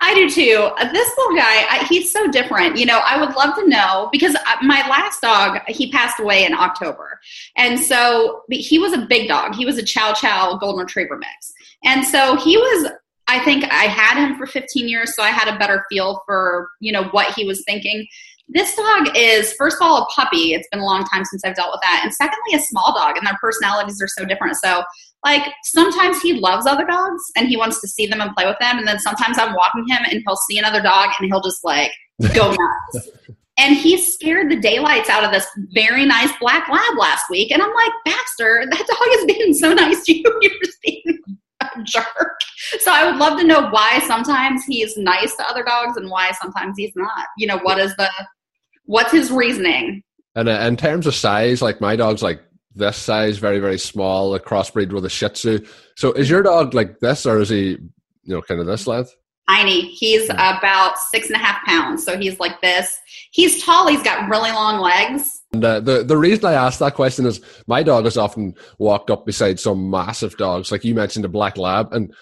I 0.00 0.14
do 0.14 0.28
too. 0.28 0.70
This 0.92 1.10
little 1.16 1.36
guy, 1.36 1.66
I, 1.68 1.86
he's 1.88 2.12
so 2.12 2.30
different. 2.30 2.76
You 2.76 2.86
know, 2.86 3.00
I 3.04 3.20
would 3.20 3.34
love 3.34 3.54
to 3.56 3.68
know 3.68 4.08
because 4.12 4.34
my 4.62 4.86
last 4.88 5.20
dog, 5.20 5.60
he 5.68 5.90
passed 5.90 6.18
away 6.18 6.44
in 6.44 6.54
October. 6.54 7.20
And 7.56 7.78
so 7.78 8.42
he 8.50 8.78
was 8.78 8.92
a 8.92 9.06
big 9.06 9.28
dog. 9.28 9.54
He 9.54 9.64
was 9.64 9.78
a 9.78 9.84
Chow 9.84 10.12
Chow 10.12 10.56
Golden 10.56 10.80
Retriever 10.80 11.16
mix. 11.16 11.52
And 11.84 12.04
so 12.04 12.36
he 12.36 12.56
was, 12.56 12.92
I 13.28 13.40
think 13.44 13.64
I 13.64 13.84
had 13.84 14.24
him 14.24 14.36
for 14.36 14.46
15 14.46 14.88
years, 14.88 15.14
so 15.14 15.22
I 15.22 15.30
had 15.30 15.52
a 15.52 15.58
better 15.58 15.84
feel 15.88 16.22
for, 16.26 16.68
you 16.80 16.92
know, 16.92 17.04
what 17.10 17.34
he 17.34 17.44
was 17.44 17.64
thinking. 17.64 18.06
This 18.48 18.74
dog 18.74 19.16
is, 19.16 19.52
first 19.54 19.76
of 19.80 19.82
all, 19.82 20.02
a 20.02 20.06
puppy. 20.14 20.52
It's 20.52 20.68
been 20.70 20.80
a 20.80 20.84
long 20.84 21.04
time 21.04 21.24
since 21.24 21.44
I've 21.44 21.54
dealt 21.56 21.72
with 21.72 21.80
that. 21.82 22.00
And 22.02 22.12
secondly, 22.12 22.54
a 22.54 22.60
small 22.60 22.94
dog, 22.94 23.16
and 23.16 23.26
their 23.26 23.38
personalities 23.40 24.02
are 24.02 24.08
so 24.08 24.24
different. 24.24 24.56
So 24.56 24.82
like 25.24 25.52
sometimes 25.64 26.20
he 26.20 26.34
loves 26.34 26.66
other 26.66 26.84
dogs 26.84 27.22
and 27.36 27.48
he 27.48 27.56
wants 27.56 27.80
to 27.80 27.88
see 27.88 28.06
them 28.06 28.20
and 28.20 28.34
play 28.34 28.46
with 28.46 28.58
them 28.60 28.78
and 28.78 28.86
then 28.86 28.98
sometimes 28.98 29.38
i'm 29.38 29.54
walking 29.54 29.86
him 29.88 30.00
and 30.10 30.22
he'll 30.26 30.36
see 30.36 30.58
another 30.58 30.82
dog 30.82 31.10
and 31.18 31.28
he'll 31.28 31.42
just 31.42 31.64
like 31.64 31.92
go 32.34 32.54
nuts 32.94 33.08
and 33.58 33.76
he 33.76 33.96
scared 33.96 34.50
the 34.50 34.56
daylights 34.56 35.08
out 35.08 35.24
of 35.24 35.30
this 35.30 35.46
very 35.72 36.04
nice 36.04 36.30
black 36.40 36.68
lab 36.68 36.98
last 36.98 37.24
week 37.30 37.50
and 37.50 37.62
i'm 37.62 37.74
like 37.74 37.92
baxter 38.04 38.64
that 38.68 38.86
dog 38.86 39.08
is 39.10 39.24
being 39.26 39.54
so 39.54 39.72
nice 39.72 40.02
to 40.04 40.16
you 40.16 40.24
you're 40.42 40.52
being 40.82 41.18
a 41.76 41.82
jerk 41.84 42.40
so 42.80 42.92
i 42.92 43.04
would 43.04 43.16
love 43.16 43.38
to 43.38 43.44
know 43.44 43.68
why 43.70 43.98
sometimes 44.06 44.64
he's 44.64 44.96
nice 44.96 45.34
to 45.36 45.48
other 45.48 45.62
dogs 45.62 45.96
and 45.96 46.10
why 46.10 46.30
sometimes 46.40 46.74
he's 46.76 46.92
not 46.94 47.26
you 47.36 47.46
know 47.46 47.58
what 47.58 47.78
is 47.78 47.94
the 47.96 48.08
what's 48.84 49.12
his 49.12 49.30
reasoning 49.30 50.02
and 50.34 50.48
uh, 50.48 50.52
in 50.52 50.76
terms 50.76 51.06
of 51.06 51.14
size 51.14 51.60
like 51.62 51.80
my 51.80 51.96
dog's 51.96 52.22
like 52.22 52.40
this 52.74 52.96
size, 52.96 53.38
very 53.38 53.58
very 53.58 53.78
small, 53.78 54.34
a 54.34 54.40
crossbreed 54.40 54.92
with 54.92 55.04
a 55.04 55.10
Shih 55.10 55.28
Tzu. 55.28 55.64
So 55.96 56.12
is 56.12 56.30
your 56.30 56.42
dog 56.42 56.74
like 56.74 57.00
this, 57.00 57.26
or 57.26 57.38
is 57.40 57.48
he, 57.48 57.70
you 57.70 57.80
know, 58.24 58.42
kind 58.42 58.60
of 58.60 58.66
this 58.66 58.86
length? 58.86 59.14
Tiny. 59.48 59.88
He's 59.88 60.28
about 60.30 60.98
six 60.98 61.26
and 61.26 61.36
a 61.36 61.38
half 61.38 61.64
pounds, 61.66 62.04
so 62.04 62.16
he's 62.16 62.38
like 62.40 62.60
this. 62.60 62.98
He's 63.32 63.62
tall. 63.64 63.88
He's 63.88 64.02
got 64.02 64.28
really 64.28 64.50
long 64.50 64.80
legs. 64.80 65.41
And 65.52 65.64
uh, 65.64 65.80
the 65.80 66.02
the 66.02 66.16
reason 66.16 66.46
I 66.46 66.54
asked 66.54 66.78
that 66.78 66.94
question 66.94 67.26
is 67.26 67.40
my 67.66 67.82
dog 67.82 68.04
has 68.04 68.16
often 68.16 68.54
walked 68.78 69.10
up 69.10 69.26
beside 69.26 69.60
some 69.60 69.90
massive 69.90 70.36
dogs, 70.36 70.72
like 70.72 70.84
you 70.84 70.94
mentioned, 70.94 71.24
a 71.24 71.28
black 71.28 71.58
lab, 71.58 71.92
and 71.92 72.12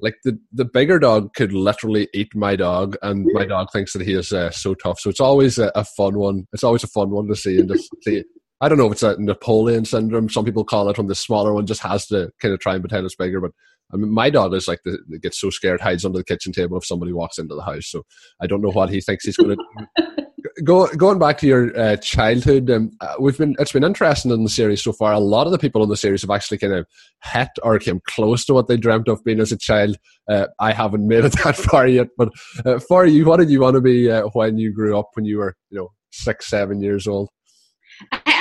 like 0.00 0.16
the 0.24 0.38
the 0.52 0.64
bigger 0.64 0.98
dog 0.98 1.34
could 1.34 1.52
literally 1.52 2.08
eat 2.12 2.34
my 2.34 2.56
dog, 2.56 2.96
and 3.02 3.26
my 3.32 3.46
dog 3.46 3.68
thinks 3.72 3.92
that 3.92 4.02
he 4.02 4.14
is 4.14 4.32
uh, 4.32 4.50
so 4.50 4.74
tough. 4.74 4.98
So 4.98 5.08
it's 5.08 5.20
always 5.20 5.58
a, 5.58 5.70
a, 5.76 5.84
fun 5.84 6.18
one. 6.18 6.48
It's 6.52 6.64
always 6.64 6.82
a 6.82 6.88
fun 6.88 7.10
one 7.10 7.28
to 7.28 7.36
see 7.36 7.60
and 7.60 7.68
just 7.68 7.90
see 8.02 8.24
I 8.60 8.68
don't 8.68 8.76
know 8.76 8.86
if 8.86 8.92
it's 8.92 9.02
a 9.02 9.16
Napoleon 9.18 9.84
syndrome. 9.84 10.28
Some 10.28 10.44
people 10.44 10.64
call 10.64 10.88
it 10.90 10.98
when 10.98 11.06
the 11.06 11.14
smaller 11.14 11.54
one 11.54 11.66
just 11.66 11.80
has 11.82 12.06
to 12.08 12.30
kind 12.40 12.52
of 12.52 12.60
try 12.60 12.74
and 12.74 12.82
pretend 12.82 13.06
it's 13.06 13.14
bigger. 13.14 13.40
But 13.40 13.52
I 13.92 13.96
mean, 13.96 14.10
my 14.10 14.28
dog 14.28 14.54
is 14.54 14.68
like 14.68 14.80
the, 14.84 14.98
gets 15.18 15.40
so 15.40 15.48
scared, 15.48 15.80
hides 15.80 16.04
under 16.04 16.18
the 16.18 16.24
kitchen 16.24 16.52
table 16.52 16.76
if 16.76 16.84
somebody 16.84 17.12
walks 17.12 17.38
into 17.38 17.54
the 17.54 17.62
house. 17.62 17.86
So 17.86 18.04
I 18.40 18.46
don't 18.46 18.60
know 18.60 18.70
what 18.70 18.90
he 18.90 19.00
thinks 19.00 19.24
he's 19.24 19.36
going 19.36 19.56
to 19.56 19.56
do. 19.56 20.04
Go, 20.64 20.88
going 20.88 21.18
back 21.18 21.38
to 21.38 21.46
your 21.46 21.78
uh, 21.78 21.96
childhood, 21.96 22.70
um, 22.70 22.90
uh, 23.00 23.14
we've 23.18 23.38
been 23.38 23.54
it's 23.58 23.72
been 23.72 23.84
interesting 23.84 24.30
in 24.30 24.42
the 24.42 24.50
series 24.50 24.82
so 24.82 24.92
far. 24.92 25.12
A 25.12 25.18
lot 25.18 25.46
of 25.46 25.52
the 25.52 25.58
people 25.58 25.82
in 25.82 25.88
the 25.88 25.96
series 25.96 26.22
have 26.22 26.30
actually 26.30 26.58
kind 26.58 26.74
of 26.74 26.86
hit 27.24 27.48
or 27.62 27.78
came 27.78 28.00
close 28.06 28.44
to 28.44 28.54
what 28.54 28.68
they 28.68 28.76
dreamt 28.76 29.08
of 29.08 29.24
being 29.24 29.40
as 29.40 29.52
a 29.52 29.56
child. 29.56 29.96
Uh, 30.28 30.46
I 30.58 30.72
haven't 30.72 31.06
made 31.06 31.24
it 31.24 31.32
that 31.44 31.56
far 31.56 31.86
yet, 31.86 32.08
but 32.18 32.30
uh, 32.66 32.78
for 32.78 33.06
you, 33.06 33.24
what 33.24 33.38
did 33.38 33.48
you 33.50 33.60
want 33.60 33.74
to 33.74 33.80
be 33.80 34.10
uh, 34.10 34.24
when 34.32 34.58
you 34.58 34.72
grew 34.72 34.98
up? 34.98 35.10
When 35.14 35.24
you 35.24 35.38
were, 35.38 35.56
you 35.70 35.78
know, 35.78 35.92
six, 36.10 36.48
seven 36.48 36.82
years 36.82 37.06
old? 37.06 37.30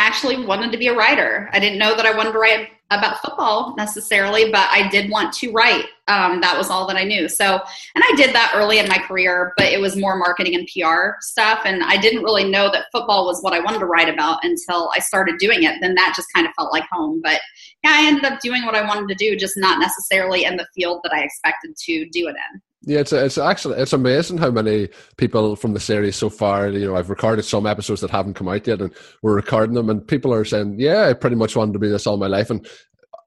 Actually 0.10 0.44
wanted 0.44 0.72
to 0.72 0.78
be 0.80 0.88
a 0.88 0.96
writer. 0.96 1.52
I 1.54 1.60
didn't 1.60 1.78
know 1.78 1.96
that 1.96 2.04
I 2.04 2.18
wanted 2.18 2.32
to 2.32 2.40
write 2.40 2.70
about 2.90 3.22
football 3.22 3.76
necessarily, 3.78 4.52
but 4.52 4.68
I 4.72 4.90
did 4.90 5.12
want 5.12 5.32
to 5.34 5.52
write. 5.52 5.86
Um, 6.08 6.42
that 6.42 6.58
was 6.58 6.72
all 6.72 6.88
that 6.88 6.98
I 6.98 7.04
knew. 7.04 7.30
So, 7.30 7.46
and 7.94 8.04
I 8.04 8.14
did 8.18 8.34
that 8.34 8.54
early 8.56 8.80
in 8.80 8.88
my 8.88 8.98
career, 8.98 9.54
but 9.56 9.68
it 9.68 9.80
was 9.80 9.96
more 9.96 10.18
marketing 10.18 10.56
and 10.56 10.68
PR 10.68 11.18
stuff. 11.22 11.60
And 11.64 11.84
I 11.84 11.98
didn't 11.98 12.24
really 12.24 12.50
know 12.50 12.72
that 12.72 12.88
football 12.92 13.28
was 13.28 13.42
what 13.42 13.54
I 13.54 13.60
wanted 13.60 13.80
to 13.80 13.86
write 13.86 14.10
about 14.10 14.44
until 14.44 14.90
I 14.96 15.00
started 15.00 15.38
doing 15.38 15.62
it. 15.62 15.76
Then 15.80 15.94
that 15.94 16.14
just 16.16 16.34
kind 16.34 16.48
of 16.48 16.54
felt 16.56 16.74
like 16.74 16.86
home. 16.92 17.22
But 17.24 17.40
yeah, 17.84 17.92
I 17.94 18.08
ended 18.08 18.26
up 18.26 18.40
doing 18.40 18.66
what 18.66 18.74
I 18.74 18.88
wanted 18.88 19.10
to 19.10 19.24
do, 19.24 19.38
just 19.38 19.58
not 19.58 19.80
necessarily 19.80 20.46
in 20.46 20.58
the 20.58 20.68
field 20.74 21.02
that 21.04 21.14
I 21.14 21.22
expected 21.22 21.76
to 21.86 22.10
do 22.10 22.28
it 22.28 22.36
in. 22.52 22.62
Yeah, 22.84 23.00
it's 23.00 23.12
it's 23.12 23.38
actually 23.38 23.78
it's 23.78 23.92
amazing 23.92 24.38
how 24.38 24.52
many 24.52 24.88
people 25.18 25.58
from 25.58 25.74
the 25.74 25.82
series 25.82 26.16
so 26.16 26.30
far. 26.30 26.70
You 26.70 26.88
know, 26.88 26.96
I've 26.96 27.10
recorded 27.10 27.44
some 27.44 27.66
episodes 27.68 28.00
that 28.02 28.10
haven't 28.10 28.36
come 28.36 28.48
out 28.48 28.66
yet, 28.66 28.82
and 28.82 28.94
we're 29.22 29.36
recording 29.36 29.76
them, 29.76 29.90
and 29.90 30.08
people 30.08 30.34
are 30.34 30.46
saying, 30.46 30.76
"Yeah, 30.80 31.08
I 31.08 31.14
pretty 31.14 31.36
much 31.36 31.58
wanted 31.58 31.74
to 31.74 31.80
be 31.80 31.90
this 31.90 32.08
all 32.08 32.16
my 32.16 32.28
life." 32.28 32.50
And 32.50 32.66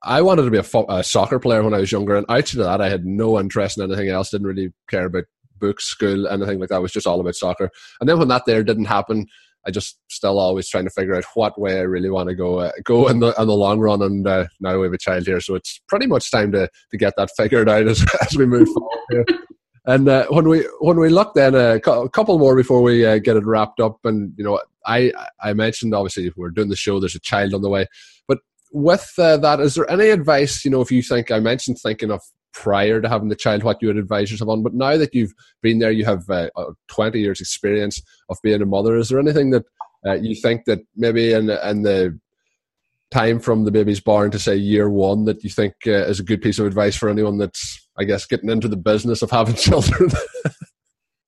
I 0.03 0.23
wanted 0.23 0.43
to 0.45 0.51
be 0.51 0.57
a, 0.57 0.63
fo- 0.63 0.87
a 0.89 1.03
soccer 1.03 1.39
player 1.39 1.63
when 1.63 1.75
I 1.75 1.79
was 1.79 1.91
younger, 1.91 2.15
and 2.15 2.25
outside 2.29 2.59
of 2.61 2.65
that, 2.65 2.81
I 2.81 2.89
had 2.89 3.05
no 3.05 3.39
interest 3.39 3.77
in 3.77 3.83
anything 3.83 4.09
else. 4.09 4.31
Didn't 4.31 4.47
really 4.47 4.73
care 4.89 5.05
about 5.05 5.25
books, 5.59 5.85
school, 5.85 6.27
anything 6.27 6.59
like 6.59 6.69
that. 6.69 6.77
It 6.77 6.81
was 6.81 6.91
just 6.91 7.07
all 7.07 7.19
about 7.21 7.35
soccer. 7.35 7.69
And 8.01 8.09
then 8.09 8.17
when 8.17 8.29
that 8.29 8.45
there 8.47 8.63
didn't 8.63 8.85
happen, 8.85 9.27
I 9.65 9.71
just 9.71 9.99
still 10.09 10.39
always 10.39 10.67
trying 10.67 10.83
to 10.85 10.89
figure 10.89 11.15
out 11.15 11.25
what 11.35 11.59
way 11.59 11.77
I 11.77 11.83
really 11.83 12.09
want 12.09 12.29
to 12.29 12.35
go 12.35 12.59
uh, 12.59 12.71
go 12.83 13.07
in 13.07 13.19
the 13.19 13.33
in 13.39 13.47
the 13.47 13.53
long 13.53 13.79
run. 13.79 14.01
And 14.01 14.27
uh, 14.27 14.47
now 14.59 14.77
we 14.77 14.85
have 14.85 14.93
a 14.93 14.97
child 14.97 15.25
here, 15.25 15.39
so 15.39 15.55
it's 15.55 15.81
pretty 15.87 16.07
much 16.07 16.31
time 16.31 16.51
to 16.51 16.69
to 16.91 16.97
get 16.97 17.13
that 17.17 17.31
figured 17.37 17.69
out 17.69 17.87
as 17.87 18.05
as 18.21 18.37
we 18.37 18.45
move 18.45 18.67
forward. 18.67 18.99
Here. 19.09 19.25
And 19.85 20.07
uh, 20.07 20.27
when 20.29 20.47
we 20.47 20.65
when 20.79 20.97
we 20.97 21.09
look 21.09 21.33
then 21.33 21.55
uh, 21.55 21.77
a 21.85 22.09
couple 22.09 22.39
more 22.39 22.55
before 22.55 22.81
we 22.81 23.05
uh, 23.05 23.17
get 23.17 23.35
it 23.35 23.45
wrapped 23.45 23.81
up, 23.81 23.97
and 24.05 24.33
you 24.37 24.43
know, 24.43 24.61
I 24.85 25.11
I 25.41 25.53
mentioned 25.53 25.93
obviously 25.93 26.31
we're 26.37 26.51
doing 26.51 26.69
the 26.69 26.75
show. 26.77 26.99
There's 26.99 27.15
a 27.15 27.19
child 27.19 27.53
on 27.53 27.61
the 27.61 27.69
way, 27.69 27.87
but 28.25 28.39
with 28.71 29.11
uh, 29.17 29.37
that, 29.37 29.59
is 29.59 29.75
there 29.75 29.89
any 29.91 30.09
advice? 30.09 30.63
You 30.63 30.71
know, 30.71 30.79
if 30.79 30.89
you 30.89 31.01
think 31.01 31.31
I 31.31 31.39
mentioned 31.39 31.79
thinking 31.83 32.11
of 32.11 32.21
prior 32.53 33.01
to 33.01 33.09
having 33.09 33.29
the 33.29 33.35
child, 33.35 33.63
what 33.63 33.81
you 33.81 33.87
would 33.87 33.97
advise 33.97 34.31
yourself 34.31 34.49
on, 34.49 34.63
but 34.63 34.73
now 34.73 34.97
that 34.97 35.13
you've 35.13 35.33
been 35.61 35.79
there, 35.79 35.91
you 35.91 36.05
have 36.05 36.29
uh, 36.29 36.49
20 36.87 37.19
years 37.19 37.41
experience 37.41 38.01
of 38.29 38.37
being 38.43 38.61
a 38.61 38.65
mother. 38.65 38.95
Is 38.95 39.09
there 39.09 39.19
anything 39.19 39.51
that 39.51 39.63
uh, 40.05 40.13
you 40.13 40.35
think 40.35 40.65
that 40.65 40.79
maybe 40.95 41.33
in 41.33 41.49
in 41.49 41.81
the 41.83 42.19
time 43.11 43.39
from 43.39 43.63
the 43.63 43.71
baby's 43.71 43.99
born 43.99 44.31
to 44.31 44.39
say 44.39 44.55
year 44.55 44.89
one 44.89 45.25
that 45.25 45.43
you 45.43 45.49
think 45.49 45.73
is 45.85 46.19
a 46.19 46.23
good 46.23 46.41
piece 46.41 46.57
of 46.57 46.65
advice 46.65 46.95
for 46.95 47.09
anyone 47.09 47.37
that's 47.37 47.83
I 47.97 48.03
guess, 48.03 48.25
getting 48.25 48.49
into 48.49 48.67
the 48.67 48.77
business 48.77 49.21
of 49.21 49.31
having 49.31 49.55
children? 49.55 50.09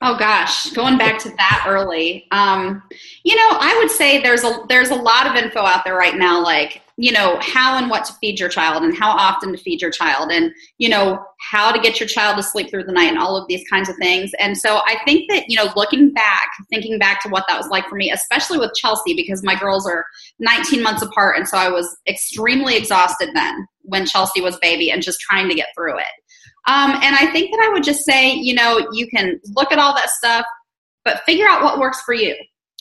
oh 0.02 0.18
gosh, 0.18 0.70
going 0.72 0.98
back 0.98 1.20
to 1.20 1.30
that 1.30 1.66
early. 1.68 2.28
Um, 2.32 2.82
you 3.24 3.36
know, 3.36 3.58
I 3.60 3.78
would 3.80 3.92
say 3.92 4.22
there's 4.22 4.44
a 4.44 4.64
there's 4.70 4.90
a 4.90 4.96
lot 4.96 5.28
of 5.28 5.36
info 5.36 5.62
out 5.62 5.84
there 5.86 5.96
right 5.96 6.16
now, 6.16 6.44
like 6.44 6.82
you 6.98 7.12
know 7.12 7.38
how 7.42 7.78
and 7.78 7.90
what 7.90 8.06
to 8.06 8.14
feed 8.22 8.40
your 8.40 8.50
child 8.50 8.84
and 8.84 8.98
how 8.98 9.10
often 9.10 9.52
to 9.52 9.58
feed 9.58 9.82
your 9.82 9.92
child 9.92 10.32
and 10.32 10.52
you 10.78 10.88
know 10.88 11.22
how 11.52 11.72
to 11.72 11.80
get 11.80 12.00
your 12.00 12.08
child 12.08 12.38
to 12.38 12.44
sleep 12.44 12.70
through 12.70 12.84
the 12.84 12.92
night 12.92 13.10
and 13.10 13.18
all 13.18 13.36
of 13.36 13.48
these 13.48 13.68
kinds 13.70 13.90
of 13.90 13.96
things 13.98 14.32
and 14.40 14.58
so 14.58 14.78
i 14.86 14.98
think 15.06 15.30
that 15.30 15.44
you 15.50 15.58
know 15.58 15.72
looking 15.76 16.14
back 16.14 16.50
thinking 16.70 16.98
back 16.98 17.22
to 17.22 17.30
what 17.30 17.44
that 17.50 17.58
was 17.58 17.68
like 17.68 17.88
for 17.90 17.96
me 17.96 18.12
especially 18.12 18.58
with 18.58 18.72
chelsea 18.76 19.14
because 19.14 19.44
my 19.44 19.60
girls 19.60 19.86
are 19.86 20.06
19 20.40 20.82
months 20.82 21.02
apart 21.02 21.38
and 21.38 21.48
so 21.48 21.58
i 21.58 21.70
was 21.70 21.98
extremely 22.08 22.78
exhausted 22.78 23.30
then 23.34 23.68
when 23.82 24.06
chelsea 24.06 24.42
was 24.42 24.58
baby 24.60 24.90
and 24.90 25.04
just 25.04 25.20
trying 25.20 25.50
to 25.50 25.56
get 25.56 25.68
through 25.76 25.98
it 25.98 26.06
um, 26.68 26.92
and 27.04 27.16
I 27.16 27.28
think 27.32 27.52
that 27.52 27.64
I 27.64 27.70
would 27.72 27.84
just 27.84 28.06
say, 28.06 28.34
you 28.34 28.56
know, 28.56 28.88
you 28.92 29.08
can 29.08 29.40
look 29.56 29.72
at 29.72 29.78
all 29.78 29.94
that 29.96 30.10
stuff, 30.10 30.46
but 31.04 31.22
figure 31.26 31.48
out 31.48 31.64
what 31.64 31.80
works 31.80 32.02
for 32.02 32.14
you. 32.14 32.36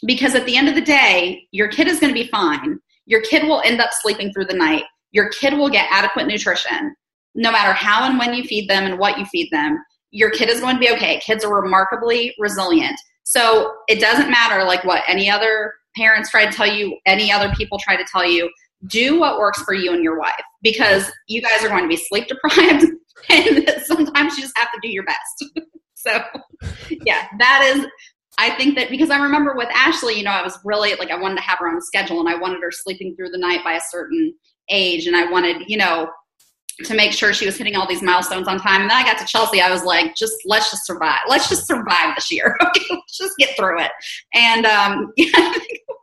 Because 0.07 0.35
at 0.35 0.47
the 0.47 0.57
end 0.57 0.69
of 0.69 0.75
the 0.75 0.81
day, 0.81 1.47
your 1.51 1.69
kid 1.69 1.87
is 1.87 2.01
going 2.01 2.13
to 2.13 2.21
be 2.21 2.29
fine. 2.29 2.79
Your 3.07 3.21
kid 3.23 3.45
will 3.45 3.63
end 3.65 3.81
up 3.81 3.91
sleeping 3.93 4.33
through 4.33 4.47
the 4.47 4.57
night. 4.57 4.85
Your 5.13 5.29
kid 5.29 5.55
will 5.55 5.69
get 5.69 5.87
adequate 5.91 6.27
nutrition 6.27 6.95
no 7.35 7.51
matter 7.51 7.73
how 7.73 8.05
and 8.05 8.19
when 8.19 8.35
you 8.35 8.45
feed 8.45 8.69
them 8.69 8.85
and 8.85 8.99
what 8.99 9.19
you 9.19 9.25
feed 9.27 9.51
them. 9.51 9.83
Your 10.11 10.31
kid 10.31 10.49
is 10.49 10.61
going 10.61 10.77
to 10.77 10.81
be 10.81 10.91
okay. 10.91 11.21
Kids 11.21 11.45
are 11.45 11.63
remarkably 11.63 12.35
resilient. 12.39 12.97
So 13.25 13.75
it 13.89 14.01
doesn't 14.01 14.31
matter 14.31 14.65
like 14.65 14.85
what 14.85 15.03
any 15.09 15.29
other 15.29 15.73
parents 15.97 16.31
try 16.31 16.47
to 16.47 16.53
tell 16.53 16.67
you, 16.67 16.97
any 17.07 17.33
other 17.33 17.53
people 17.55 17.79
try 17.79 17.97
to 17.97 18.05
tell 18.11 18.29
you. 18.29 18.51
Do 18.87 19.19
what 19.19 19.39
works 19.39 19.63
for 19.63 19.75
you 19.75 19.93
and 19.93 20.05
your 20.05 20.19
wife 20.19 20.35
because 20.63 21.11
you 21.27 21.41
guys 21.41 21.65
are 21.65 21.69
going 21.69 21.85
to 21.85 21.89
be 21.89 21.97
sleep 21.97 22.29
deprived 22.29 22.85
and 23.31 23.69
sometimes 23.85 24.37
you 24.37 24.43
just 24.43 24.57
have 24.59 24.71
to 24.73 24.79
do 24.83 24.89
your 24.89 25.05
best. 25.05 25.45
so, 25.95 26.23
yeah, 27.05 27.27
that 27.39 27.75
is 27.75 27.87
I 28.39 28.51
think 28.51 28.77
that 28.77 28.91
because 28.91 29.11
I 29.11 29.19
remember 29.23 29.55
with 29.55 29.69
Ashley, 29.73 30.15
you 30.15 30.25
know, 30.25 30.31
I 30.31 30.43
was 30.43 30.59
really 30.65 30.95
like 30.97 31.11
I 31.11 31.19
wanted 31.19 31.37
to 31.37 31.43
have 31.43 31.59
her 31.59 31.69
on 31.69 31.77
a 31.77 31.81
schedule 31.81 32.21
and 32.21 32.29
I 32.29 32.37
wanted 32.37 32.61
her 32.63 32.71
sleeping 32.73 33.15
through 33.15 33.31
the 33.31 33.39
night 33.39 33.63
by 33.63 33.75
a 33.75 33.81
certain 33.91 34.35
age 34.71 35.07
and 35.07 35.17
I 35.17 35.31
wanted, 35.31 35.69
you 35.69 35.77
know, 35.77 36.09
to 36.83 36.95
make 36.95 37.13
sure 37.13 37.33
she 37.33 37.47
was 37.47 37.57
hitting 37.57 37.77
all 37.77 37.87
these 37.87 38.03
milestones 38.03 38.49
on 38.49 38.59
time. 38.59 38.83
And 38.83 38.91
then 38.91 38.97
I 38.97 39.05
got 39.05 39.19
to 39.19 39.27
Chelsea, 39.27 39.61
I 39.61 39.71
was 39.71 39.85
like, 39.85 40.17
just 40.17 40.35
let's 40.45 40.71
just 40.71 40.87
survive. 40.87 41.21
Let's 41.29 41.49
just 41.49 41.67
survive 41.67 42.15
this 42.17 42.31
year. 42.33 42.57
Okay, 42.67 42.85
let's 42.91 43.17
just 43.17 43.37
get 43.39 43.57
through 43.57 43.81
it. 43.81 43.93
And 44.33 44.67
um, 44.67 45.13
yeah, 45.17 45.29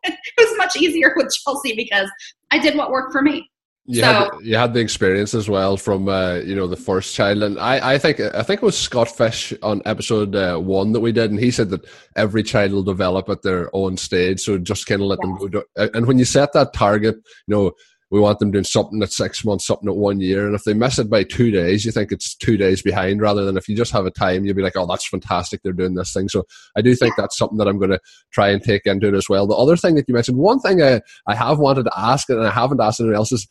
it 0.03 0.17
was 0.37 0.57
much 0.57 0.77
easier 0.77 1.13
with 1.17 1.33
Chelsea 1.43 1.75
because 1.75 2.09
I 2.51 2.59
did 2.59 2.77
what 2.77 2.91
worked 2.91 3.11
for 3.11 3.21
me. 3.21 3.50
You, 3.91 4.01
so, 4.01 4.05
had, 4.05 4.29
you 4.41 4.55
had 4.55 4.73
the 4.73 4.79
experience 4.79 5.33
as 5.33 5.49
well 5.49 5.75
from 5.75 6.07
uh, 6.07 6.35
you 6.35 6.55
know 6.55 6.65
the 6.67 6.77
first 6.77 7.13
child, 7.13 7.43
and 7.43 7.59
I, 7.59 7.93
I 7.93 7.97
think 7.97 8.21
I 8.21 8.41
think 8.41 8.61
it 8.61 8.65
was 8.65 8.77
Scott 8.77 9.09
Fish 9.09 9.53
on 9.61 9.81
episode 9.85 10.33
uh, 10.33 10.57
one 10.57 10.93
that 10.93 11.01
we 11.01 11.11
did, 11.11 11.29
and 11.29 11.39
he 11.39 11.51
said 11.51 11.69
that 11.71 11.85
every 12.15 12.41
child 12.41 12.71
will 12.71 12.83
develop 12.83 13.27
at 13.27 13.41
their 13.41 13.69
own 13.75 13.97
stage, 13.97 14.39
so 14.39 14.57
just 14.57 14.85
kind 14.85 15.01
of 15.01 15.07
let 15.07 15.19
them 15.19 15.35
go. 15.35 15.49
To, 15.49 15.65
and 15.75 16.05
when 16.07 16.17
you 16.17 16.23
set 16.23 16.53
that 16.53 16.73
target, 16.73 17.15
you 17.47 17.55
know 17.55 17.73
we 18.11 18.19
want 18.19 18.39
them 18.39 18.51
doing 18.51 18.65
something 18.65 19.01
at 19.01 19.11
six 19.11 19.43
months, 19.45 19.65
something 19.65 19.87
at 19.87 19.95
one 19.95 20.19
year. 20.19 20.45
And 20.45 20.53
if 20.53 20.65
they 20.65 20.73
miss 20.73 20.99
it 20.99 21.09
by 21.09 21.23
two 21.23 21.49
days, 21.49 21.85
you 21.85 21.93
think 21.93 22.11
it's 22.11 22.35
two 22.35 22.57
days 22.57 22.81
behind 22.81 23.21
rather 23.21 23.45
than 23.45 23.55
if 23.55 23.69
you 23.69 23.75
just 23.75 23.93
have 23.93 24.05
a 24.05 24.11
time, 24.11 24.43
you'll 24.43 24.53
be 24.53 24.61
like, 24.61 24.75
oh, 24.75 24.85
that's 24.85 25.07
fantastic. 25.07 25.61
They're 25.63 25.71
doing 25.71 25.95
this 25.95 26.13
thing. 26.13 26.27
So 26.27 26.43
I 26.75 26.81
do 26.81 26.93
think 26.93 27.15
that's 27.15 27.37
something 27.37 27.57
that 27.57 27.69
I'm 27.69 27.79
going 27.79 27.91
to 27.91 28.01
try 28.31 28.49
and 28.49 28.61
take 28.61 28.85
into 28.85 29.07
it 29.07 29.15
as 29.15 29.29
well. 29.29 29.47
The 29.47 29.55
other 29.55 29.77
thing 29.77 29.95
that 29.95 30.09
you 30.09 30.13
mentioned, 30.13 30.37
one 30.37 30.59
thing 30.59 30.83
I, 30.83 30.99
I 31.25 31.35
have 31.35 31.57
wanted 31.57 31.83
to 31.83 31.97
ask 31.97 32.29
and 32.29 32.45
I 32.45 32.51
haven't 32.51 32.81
asked 32.81 32.99
anyone 32.99 33.15
else 33.15 33.31
is 33.31 33.47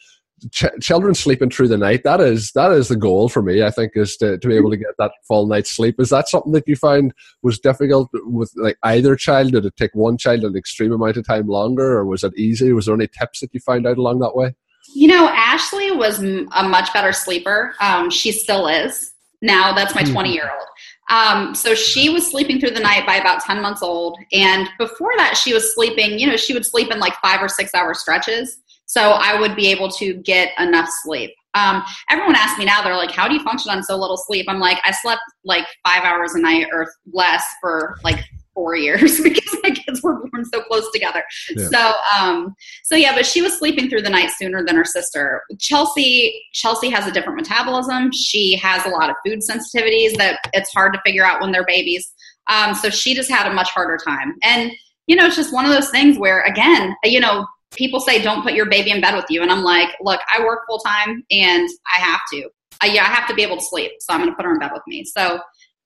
ch- 0.51 0.81
children 0.81 1.15
sleeping 1.15 1.51
through 1.51 1.69
the 1.69 1.77
night. 1.77 2.03
That 2.05 2.21
is, 2.21 2.53
that 2.53 2.73
is 2.73 2.89
the 2.89 2.97
goal 2.97 3.29
for 3.29 3.43
me, 3.43 3.63
I 3.63 3.71
think, 3.71 3.93
is 3.95 4.17
to, 4.19 4.39
to 4.39 4.49
be 4.49 4.57
able 4.57 4.71
to 4.71 4.77
get 4.77 4.97
that 4.99 5.13
full 5.27 5.47
night's 5.47 5.71
sleep. 5.71 5.97
Is 5.99 6.11
that 6.11 6.29
something 6.29 6.53
that 6.53 6.69
you 6.69 6.77
found 6.77 7.13
was 7.43 7.59
difficult 7.59 8.11
with 8.13 8.53
like 8.57 8.77
either 8.83 9.17
child? 9.17 9.53
Did 9.53 9.67
it 9.67 9.77
take 9.77 9.95
one 9.95 10.19
child 10.19 10.45
an 10.45 10.57
extreme 10.57 10.93
amount 10.93 11.17
of 11.17 11.27
time 11.27 11.47
longer 11.47 11.99
or 11.99 12.07
was 12.07 12.25
it 12.25 12.37
easy? 12.37 12.73
Was 12.73 12.87
there 12.87 12.95
any 12.95 13.09
tips 13.09 13.41
that 13.41 13.53
you 13.53 13.61
found 13.61 13.87
out 13.87 13.99
along 13.99 14.21
that 14.21 14.37
way? 14.37 14.55
You 14.95 15.09
know, 15.09 15.29
Ashley 15.29 15.91
was 15.93 16.23
a 16.23 16.69
much 16.69 16.93
better 16.93 17.13
sleeper. 17.13 17.75
Um, 17.81 18.11
she 18.11 18.33
still 18.33 18.67
is. 18.67 19.13
Now 19.43 19.73
that's 19.73 19.95
my 19.95 20.03
hmm. 20.03 20.13
20 20.13 20.33
year 20.33 20.51
old. 20.51 20.67
Um, 21.11 21.55
so 21.55 21.75
she 21.75 22.09
was 22.09 22.31
sleeping 22.31 22.61
through 22.61 22.71
the 22.71 22.81
night 22.81 23.05
by 23.05 23.17
about 23.17 23.43
10 23.43 23.61
months 23.61 23.83
old. 23.83 24.17
And 24.33 24.69
before 24.79 25.13
that, 25.17 25.37
she 25.37 25.53
was 25.53 25.75
sleeping, 25.75 26.19
you 26.19 26.27
know, 26.27 26.37
she 26.37 26.55
would 26.55 26.65
sleep 26.65 26.91
in 26.91 27.01
like 27.01 27.15
five 27.17 27.43
or 27.43 27.49
six 27.49 27.75
hour 27.75 27.95
stretches. 27.95 28.59
So 28.91 29.13
I 29.13 29.39
would 29.39 29.55
be 29.55 29.69
able 29.69 29.89
to 29.89 30.15
get 30.15 30.51
enough 30.59 30.89
sleep. 31.05 31.31
Um, 31.55 31.85
everyone 32.11 32.35
asks 32.35 32.59
me 32.59 32.65
now, 32.65 32.83
they're 32.83 32.97
like, 32.97 33.13
how 33.13 33.29
do 33.29 33.35
you 33.35 33.43
function 33.45 33.71
on 33.71 33.85
so 33.85 33.97
little 33.97 34.17
sleep? 34.17 34.47
I'm 34.49 34.59
like, 34.59 34.79
I 34.85 34.91
slept 34.91 35.23
like 35.45 35.65
five 35.87 36.03
hours 36.03 36.35
a 36.35 36.41
night 36.41 36.67
or 36.73 36.93
less 37.13 37.45
for 37.61 37.99
like 38.03 38.19
four 38.53 38.75
years 38.75 39.21
because 39.23 39.57
my 39.63 39.71
kids 39.71 40.03
were 40.03 40.27
born 40.27 40.45
so 40.45 40.61
close 40.63 40.91
together. 40.93 41.23
Yeah. 41.55 41.69
So, 41.69 41.93
um, 42.19 42.53
so 42.83 42.97
yeah, 42.97 43.15
but 43.15 43.25
she 43.25 43.43
was 43.43 43.57
sleeping 43.57 43.89
through 43.89 44.03
the 44.03 44.11
night 44.11 44.33
sooner 44.33 44.65
than 44.65 44.75
her 44.75 44.85
sister. 44.85 45.43
Chelsea, 45.61 46.43
Chelsea 46.53 46.91
has 46.91 47.07
a 47.07 47.13
different 47.13 47.37
metabolism. 47.37 48.11
She 48.11 48.57
has 48.57 48.85
a 48.87 48.89
lot 48.89 49.09
of 49.09 49.15
food 49.25 49.39
sensitivities 49.39 50.17
that 50.17 50.41
it's 50.53 50.73
hard 50.73 50.95
to 50.95 51.01
figure 51.07 51.25
out 51.25 51.41
when 51.41 51.53
they're 51.53 51.65
babies. 51.65 52.13
Um, 52.49 52.75
so 52.75 52.91
she 52.91 53.15
just 53.15 53.31
had 53.31 53.47
a 53.49 53.55
much 53.55 53.71
harder 53.71 53.99
time. 54.05 54.35
And, 54.43 54.73
you 55.07 55.15
know, 55.15 55.27
it's 55.27 55.37
just 55.37 55.55
one 55.55 55.65
of 55.65 55.71
those 55.71 55.91
things 55.91 56.19
where, 56.19 56.43
again, 56.43 56.97
you 57.05 57.21
know, 57.21 57.47
people 57.73 58.01
say 58.01 58.23
don't 58.23 58.43
put 58.43 58.55
your 58.55 58.67
baby 58.67 58.91
in 58.91 59.01
bed 59.01 59.15
with 59.15 59.27
you. 59.29 59.43
And 59.43 59.51
I'm 59.51 59.63
like, 59.63 59.91
look, 60.01 60.21
I 60.33 60.45
work 60.45 60.61
full 60.69 60.79
time 60.79 61.25
and 61.31 61.69
I 61.97 62.01
have 62.01 62.21
to. 62.33 62.49
I, 62.83 62.87
yeah, 62.87 63.03
I 63.03 63.09
have 63.09 63.29
to 63.29 63.35
be 63.35 63.43
able 63.43 63.57
to 63.57 63.65
sleep. 63.65 63.93
So 64.01 64.13
I'm 64.13 64.21
going 64.21 64.31
to 64.31 64.37
put 64.37 64.45
her 64.45 64.53
in 64.53 64.59
bed 64.59 64.71
with 64.73 64.83
me. 64.87 65.05
So 65.05 65.41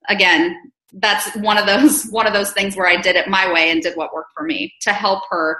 again, 0.08 0.56
that's 0.94 1.34
one 1.36 1.58
of 1.58 1.66
those 1.66 2.04
one 2.10 2.26
of 2.26 2.32
those 2.32 2.52
things 2.52 2.76
where 2.76 2.86
I 2.86 3.00
did 3.00 3.16
it 3.16 3.28
my 3.28 3.52
way 3.52 3.70
and 3.70 3.82
did 3.82 3.96
what 3.96 4.14
worked 4.14 4.32
for 4.34 4.44
me 4.44 4.72
to 4.82 4.92
help 4.92 5.24
her 5.30 5.58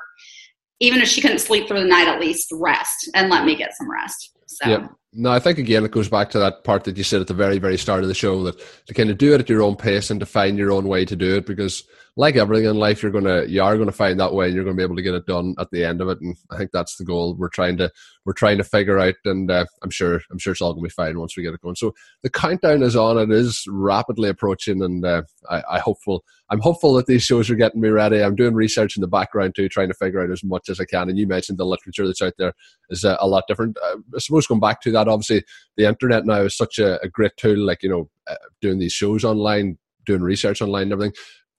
even 0.81 1.01
if 1.01 1.09
she 1.09 1.21
couldn't 1.21 1.39
sleep 1.39 1.67
through 1.69 1.81
the 1.81 1.87
night 1.87 2.09
at 2.09 2.21
least 2.21 2.49
rest 2.53 3.09
and 3.15 3.31
let 3.31 3.45
me 3.45 3.57
get 3.57 3.75
some 3.77 3.91
rest. 3.91 4.31
So 4.47 4.69
yep. 4.69 4.91
No, 5.17 5.31
I 5.31 5.39
think 5.39 5.59
again 5.59 5.85
it 5.85 5.93
goes 5.93 6.09
back 6.09 6.31
to 6.31 6.41
that 6.41 6.65
part 6.65 6.85
that 6.85 6.97
you 6.97 7.05
said 7.05 7.21
at 7.21 7.29
the 7.29 7.35
very, 7.35 7.59
very 7.59 7.79
start 7.79 8.03
of 8.03 8.09
the 8.09 8.15
show 8.15 8.43
that 8.45 8.61
to 8.87 8.95
kind 8.95 9.11
of 9.11 9.19
do 9.19 9.33
it 9.33 9.41
at 9.41 9.49
your 9.49 9.63
own 9.63 9.77
pace 9.77 10.11
and 10.11 10.19
to 10.19 10.27
find 10.27 10.59
your 10.59 10.73
own 10.73 10.89
way 10.89 11.05
to 11.05 11.15
do 11.15 11.37
it 11.37 11.47
because 11.47 11.85
like 12.17 12.37
everything 12.37 12.67
in 12.67 12.77
life, 12.77 13.03
you're 13.03 13.11
gonna 13.11 13.45
you 13.45 13.63
are 13.63 13.77
gonna 13.77 13.91
find 13.91 14.21
that 14.21 14.33
way, 14.33 14.47
and 14.47 14.55
you're 14.55 14.65
gonna 14.65 14.77
be 14.77 14.85
able 14.85 14.95
to 14.97 15.03
get 15.03 15.15
it 15.15 15.27
done 15.27 15.55
at 15.59 15.71
the 15.71 15.85
end 15.85 16.01
of 16.01 16.09
it. 16.09 16.21
And 16.21 16.37
I 16.51 16.57
think 16.57 16.71
that's 16.71 16.97
the 16.97 17.05
goal 17.05 17.35
we're 17.35 17.49
trying 17.49 17.77
to 17.79 17.91
we're 18.25 18.35
trying 18.35 18.59
to 18.59 18.65
figure 18.65 19.01
out. 19.01 19.15
And 19.25 19.51
uh, 19.51 19.67
I'm 19.83 19.91
sure 19.91 20.21
I'm 20.31 20.39
sure 20.39 20.53
it's 20.53 20.61
all 20.61 20.73
gonna 20.73 20.85
be 20.85 20.91
fine 20.91 21.19
once 21.19 21.37
we 21.37 21.43
get 21.43 21.55
it 21.55 21.61
going. 21.61 21.75
So 21.75 21.93
the 22.23 22.31
countdown 22.31 22.83
is 22.85 22.95
on; 22.95 23.19
it 23.19 23.33
is 23.33 23.65
rapidly 23.69 24.29
approaching, 24.29 24.83
and 24.83 25.05
uh, 25.05 25.23
I, 25.51 25.63
I 25.73 25.79
hopeful 25.81 26.25
I'm 26.51 26.61
hopeful 26.61 26.95
that 26.95 27.07
these 27.07 27.25
shows 27.25 27.51
are 27.51 27.57
getting 27.57 27.81
me 27.81 27.89
ready. 27.89 28.23
I'm 28.23 28.37
doing 28.37 28.55
research 28.55 28.97
in 28.97 29.01
the 29.01 29.09
background 29.09 29.57
too, 29.57 29.69
trying 29.69 29.89
to 29.89 29.95
figure 29.95 30.23
out 30.23 30.31
as 30.31 30.45
much 30.45 30.69
as 30.69 30.79
I 30.79 30.85
can. 30.85 31.09
And 31.09 31.19
you 31.19 31.27
mentioned 31.27 31.59
the 31.59 31.67
literature 31.67 32.07
that's 32.07 32.23
out 32.23 32.35
there 32.39 32.53
is 32.91 33.05
uh, 33.05 33.17
a 33.19 33.27
lot 33.27 33.45
different. 33.49 33.77
Uh, 33.83 33.97
I 34.15 34.19
suppose 34.19 34.47
going 34.47 34.61
back 34.61 34.81
to 34.83 34.93
that, 34.93 35.04
obviously 35.09 35.45
the 35.77 35.87
internet 35.87 36.27
now 36.27 36.43
is 36.43 36.57
such 36.57 36.79
a, 36.79 37.01
a 37.03 37.09
great 37.09 37.33
tool. 37.37 37.59
Like 37.59 37.83
you 37.83 37.89
know, 37.89 38.11
uh, 38.29 38.37
doing 38.61 38.79
these 38.79 38.93
shows 38.93 39.25
online, 39.25 39.79
doing 40.07 40.23
research 40.23 40.63
online, 40.63 40.85
and 40.85 40.93
everything 40.93 41.15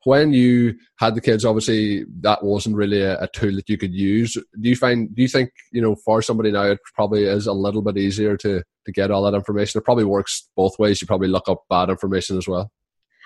when 0.05 0.33
you 0.33 0.75
had 0.99 1.15
the 1.15 1.21
kids, 1.21 1.43
obviously 1.43 2.05
that 2.21 2.43
wasn't 2.43 2.75
really 2.75 3.01
a, 3.01 3.19
a, 3.21 3.27
tool 3.27 3.55
that 3.55 3.67
you 3.67 3.75
could 3.77 3.93
use. 3.93 4.33
Do 4.35 4.69
you 4.69 4.75
find? 4.75 5.13
Do 5.13 5.21
you 5.21 5.27
think 5.27 5.49
you 5.71 5.81
know 5.81 5.95
for 6.05 6.21
somebody 6.21 6.51
now 6.51 6.63
it 6.63 6.79
probably 6.93 7.23
is 7.23 7.47
a 7.47 7.53
little 7.53 7.81
bit 7.81 7.97
easier 7.97 8.37
to 8.37 8.63
to 8.85 8.91
get 8.91 9.11
all 9.11 9.23
that 9.23 9.35
information? 9.35 9.79
It 9.79 9.83
probably 9.83 10.05
works 10.05 10.47
both 10.55 10.77
ways. 10.77 11.01
You 11.01 11.07
probably 11.07 11.27
look 11.27 11.49
up 11.49 11.63
bad 11.69 11.89
information 11.89 12.37
as 12.37 12.47
well. 12.47 12.71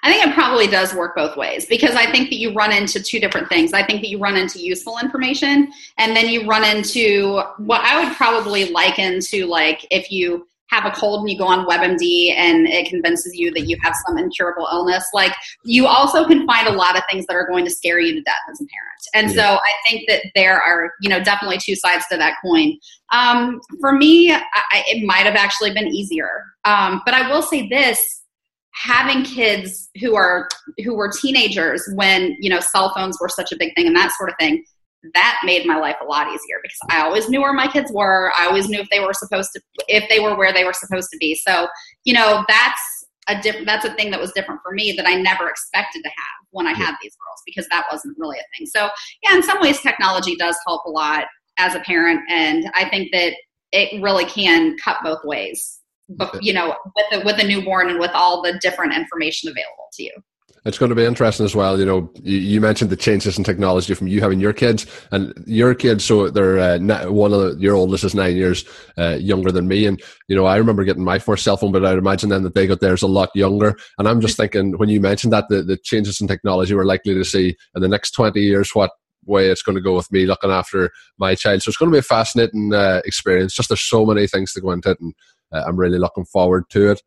I 0.04 0.12
think 0.12 0.26
it 0.26 0.34
probably 0.34 0.68
does 0.68 0.94
work 0.94 1.16
both 1.16 1.36
ways 1.36 1.66
because 1.66 1.96
I 1.96 2.12
think 2.12 2.30
that 2.30 2.38
you 2.38 2.54
run 2.54 2.72
into 2.72 3.02
two 3.02 3.20
different 3.20 3.50
things. 3.50 3.74
I 3.74 3.84
think 3.84 4.02
that 4.02 4.10
you 4.10 4.20
run 4.20 4.38
into 4.38 4.60
useful 4.60 4.98
information 5.02 5.72
and 5.98 6.16
then 6.16 6.30
you 6.30 6.48
run 6.48 6.64
into 6.64 7.42
what 7.58 7.82
I 7.82 8.04
would 8.04 8.16
probably 8.16 8.70
liken 8.70 9.20
to 9.22 9.46
like 9.46 9.86
if 9.92 10.12
you 10.12 10.48
have 10.70 10.86
a 10.86 10.92
cold 10.92 11.22
and 11.22 11.30
you 11.30 11.38
go 11.38 11.48
on 11.48 11.66
WebMD 11.66 12.32
and 12.36 12.68
it 12.68 12.88
convinces 12.88 13.36
you 13.36 13.52
that 13.52 13.62
you 13.62 13.76
have 13.82 13.94
some 14.06 14.18
incurable 14.18 14.68
illness, 14.72 15.04
like 15.14 15.34
you 15.64 15.88
also 15.88 16.26
can 16.28 16.46
find 16.46 16.68
a 16.68 16.72
lot 16.72 16.96
of 16.96 17.04
things 17.10 17.26
that 17.26 17.36
are 17.36 17.48
going 17.48 17.66
to 17.66 17.72
scare 17.72 18.00
you 18.00 18.14
to 18.14 18.22
death 18.22 18.36
as 18.52 18.62
a 18.62 18.66
parent. 18.66 19.02
And 19.16 19.36
yeah. 19.36 19.56
so 19.56 19.56
I 19.56 19.90
think 19.90 20.08
that 20.08 20.26
there 20.36 20.62
are, 20.62 20.94
you 21.02 21.10
know, 21.10 21.24
definitely 21.24 21.58
two 21.58 21.76
sides 21.76 22.06
to 22.12 22.18
that 22.18 22.36
coin. 22.44 22.78
Um, 23.12 23.60
for 23.80 23.94
me, 23.94 24.32
I, 24.32 24.84
it 24.88 25.06
might 25.06 25.26
have 25.26 25.36
actually 25.36 25.74
been 25.74 25.88
easier. 25.88 26.44
Um, 26.66 27.02
but 27.04 27.16
I 27.16 27.32
will 27.32 27.42
say 27.42 27.68
this 27.68 28.19
having 28.80 29.24
kids 29.24 29.90
who 30.00 30.16
are 30.16 30.48
who 30.84 30.96
were 30.96 31.12
teenagers 31.12 31.84
when 31.96 32.36
you 32.40 32.50
know 32.50 32.60
cell 32.60 32.94
phones 32.96 33.18
were 33.20 33.28
such 33.28 33.52
a 33.52 33.58
big 33.58 33.76
thing 33.76 33.86
and 33.88 33.96
that 33.96 34.12
sort 34.18 34.30
of 34.30 34.36
thing 34.40 34.64
that 35.14 35.40
made 35.46 35.66
my 35.66 35.78
life 35.78 35.96
a 36.02 36.06
lot 36.06 36.28
easier 36.28 36.60
because 36.62 36.78
I 36.90 37.02
always 37.02 37.30
knew 37.30 37.42
where 37.42 37.54
my 37.54 37.68
kids 37.68 37.92
were. 37.92 38.32
I 38.38 38.48
always 38.48 38.68
knew 38.68 38.80
if 38.80 38.90
they 38.90 39.00
were 39.00 39.14
supposed 39.14 39.50
to, 39.56 39.62
if 39.88 40.10
they 40.10 40.20
were 40.20 40.36
where 40.36 40.52
they 40.52 40.66
were 40.66 40.74
supposed 40.74 41.10
to 41.12 41.18
be. 41.18 41.36
So, 41.36 41.68
you 42.04 42.14
know, 42.14 42.44
that's 42.48 42.82
a 43.30 43.42
different, 43.42 43.66
that's 43.66 43.86
a 43.86 43.94
thing 43.94 44.12
that 44.12 44.20
was 44.20 44.32
different 44.34 44.62
for 44.62 44.74
me 44.74 44.94
that 44.98 45.08
I 45.08 45.16
never 45.16 45.48
expected 45.48 46.04
to 46.04 46.10
have 46.10 46.48
when 46.52 46.68
I 46.68 46.74
had 46.74 46.96
these 47.02 47.16
girls 47.16 47.42
because 47.46 47.68
that 47.70 47.86
wasn't 47.92 48.18
really 48.18 48.38
a 48.38 48.58
thing. 48.58 48.68
So, 48.68 48.90
yeah, 49.24 49.36
in 49.36 49.44
some 49.44 49.62
ways, 49.62 49.82
technology 49.82 50.36
does 50.36 50.58
help 50.68 50.84
a 50.86 50.90
lot 50.90 51.26
as 51.58 51.76
a 51.76 51.80
parent. 51.82 52.22
And 52.30 52.70
I 52.74 52.90
think 52.90 53.12
that 53.14 53.34
it 53.72 54.02
really 54.02 54.26
can 54.26 54.76
cut 54.84 54.98
both 55.04 55.24
ways, 55.24 55.79
you 56.42 56.54
know, 56.54 56.76
with 56.96 57.06
the, 57.12 57.26
with 57.26 57.40
a 57.40 57.48
newborn 57.48 57.90
and 57.90 58.00
with 58.00 58.12
all 58.14 58.42
the 58.42 58.58
different 58.62 58.94
information 58.94 59.50
available 59.50 59.88
to 59.94 60.04
you. 60.04 60.14
It's 60.66 60.78
going 60.78 60.90
to 60.90 60.96
be 60.96 61.06
interesting 61.06 61.46
as 61.46 61.56
well. 61.56 61.80
You 61.80 61.86
know, 61.86 62.12
you, 62.22 62.38
you, 62.38 62.62
mentioned 62.62 62.90
the 62.90 62.98
changes 62.98 63.38
in 63.38 63.44
technology 63.44 63.94
from 63.94 64.08
you 64.08 64.20
having 64.20 64.42
your 64.42 64.52
kids 64.52 64.86
and 65.12 65.34
your 65.48 65.74
kids. 65.74 66.04
So 66.04 66.30
they're 66.30 66.60
uh, 66.60 67.10
one 67.10 67.32
of 67.32 67.40
the, 67.40 67.58
your 67.60 67.76
oldest 67.76 68.04
is 68.04 68.14
nine 68.14 68.36
years 68.36 68.66
uh, 68.98 69.18
younger 69.20 69.52
than 69.52 69.68
me, 69.68 69.86
and 69.86 70.02
you 70.28 70.36
know, 70.36 70.46
I 70.46 70.58
remember 70.58 70.84
getting 70.84 71.04
my 71.04 71.18
first 71.18 71.44
cell 71.44 71.56
phone, 71.56 71.72
but 71.72 71.86
I'd 71.86 71.98
imagine 71.98 72.30
then 72.30 72.44
that 72.44 72.56
they 72.56 72.68
got 72.68 72.82
theirs 72.82 73.02
a 73.02 73.08
lot 73.08 73.30
younger. 73.34 73.78
And 73.98 74.08
I'm 74.08 74.20
just 74.20 74.36
thinking 74.36 74.78
when 74.78 74.90
you 74.90 75.00
mentioned 75.00 75.32
that 75.32 75.46
the, 75.50 75.64
the 75.64 75.78
changes 75.78 76.20
in 76.20 76.28
technology 76.28 76.76
we're 76.76 76.84
likely 76.84 77.14
to 77.14 77.24
see 77.24 77.56
in 77.76 77.82
the 77.82 77.88
next 77.88 78.12
twenty 78.12 78.42
years, 78.42 78.76
what 78.76 78.92
way 79.26 79.48
it's 79.48 79.62
going 79.62 79.76
to 79.76 79.82
go 79.82 79.96
with 79.96 80.12
me 80.12 80.26
looking 80.26 80.52
after 80.52 80.92
my 81.18 81.36
child. 81.36 81.62
So 81.62 81.70
it's 81.70 81.78
going 81.78 81.92
to 81.92 81.96
be 81.96 82.00
a 82.00 82.04
fascinating 82.04 82.74
uh, 82.74 83.02
experience. 83.06 83.54
Just 83.54 83.70
there's 83.70 83.82
so 83.82 84.06
many 84.06 84.28
things 84.28 84.54
to 84.54 84.62
go 84.62 84.72
into 84.72 84.92
it, 84.92 85.00
and 85.00 85.14
uh, 85.52 85.64
I'm 85.66 85.78
really 85.78 86.00
looking 86.00 86.26
forward 86.26 86.70
to 86.70 86.92
it. 86.92 87.02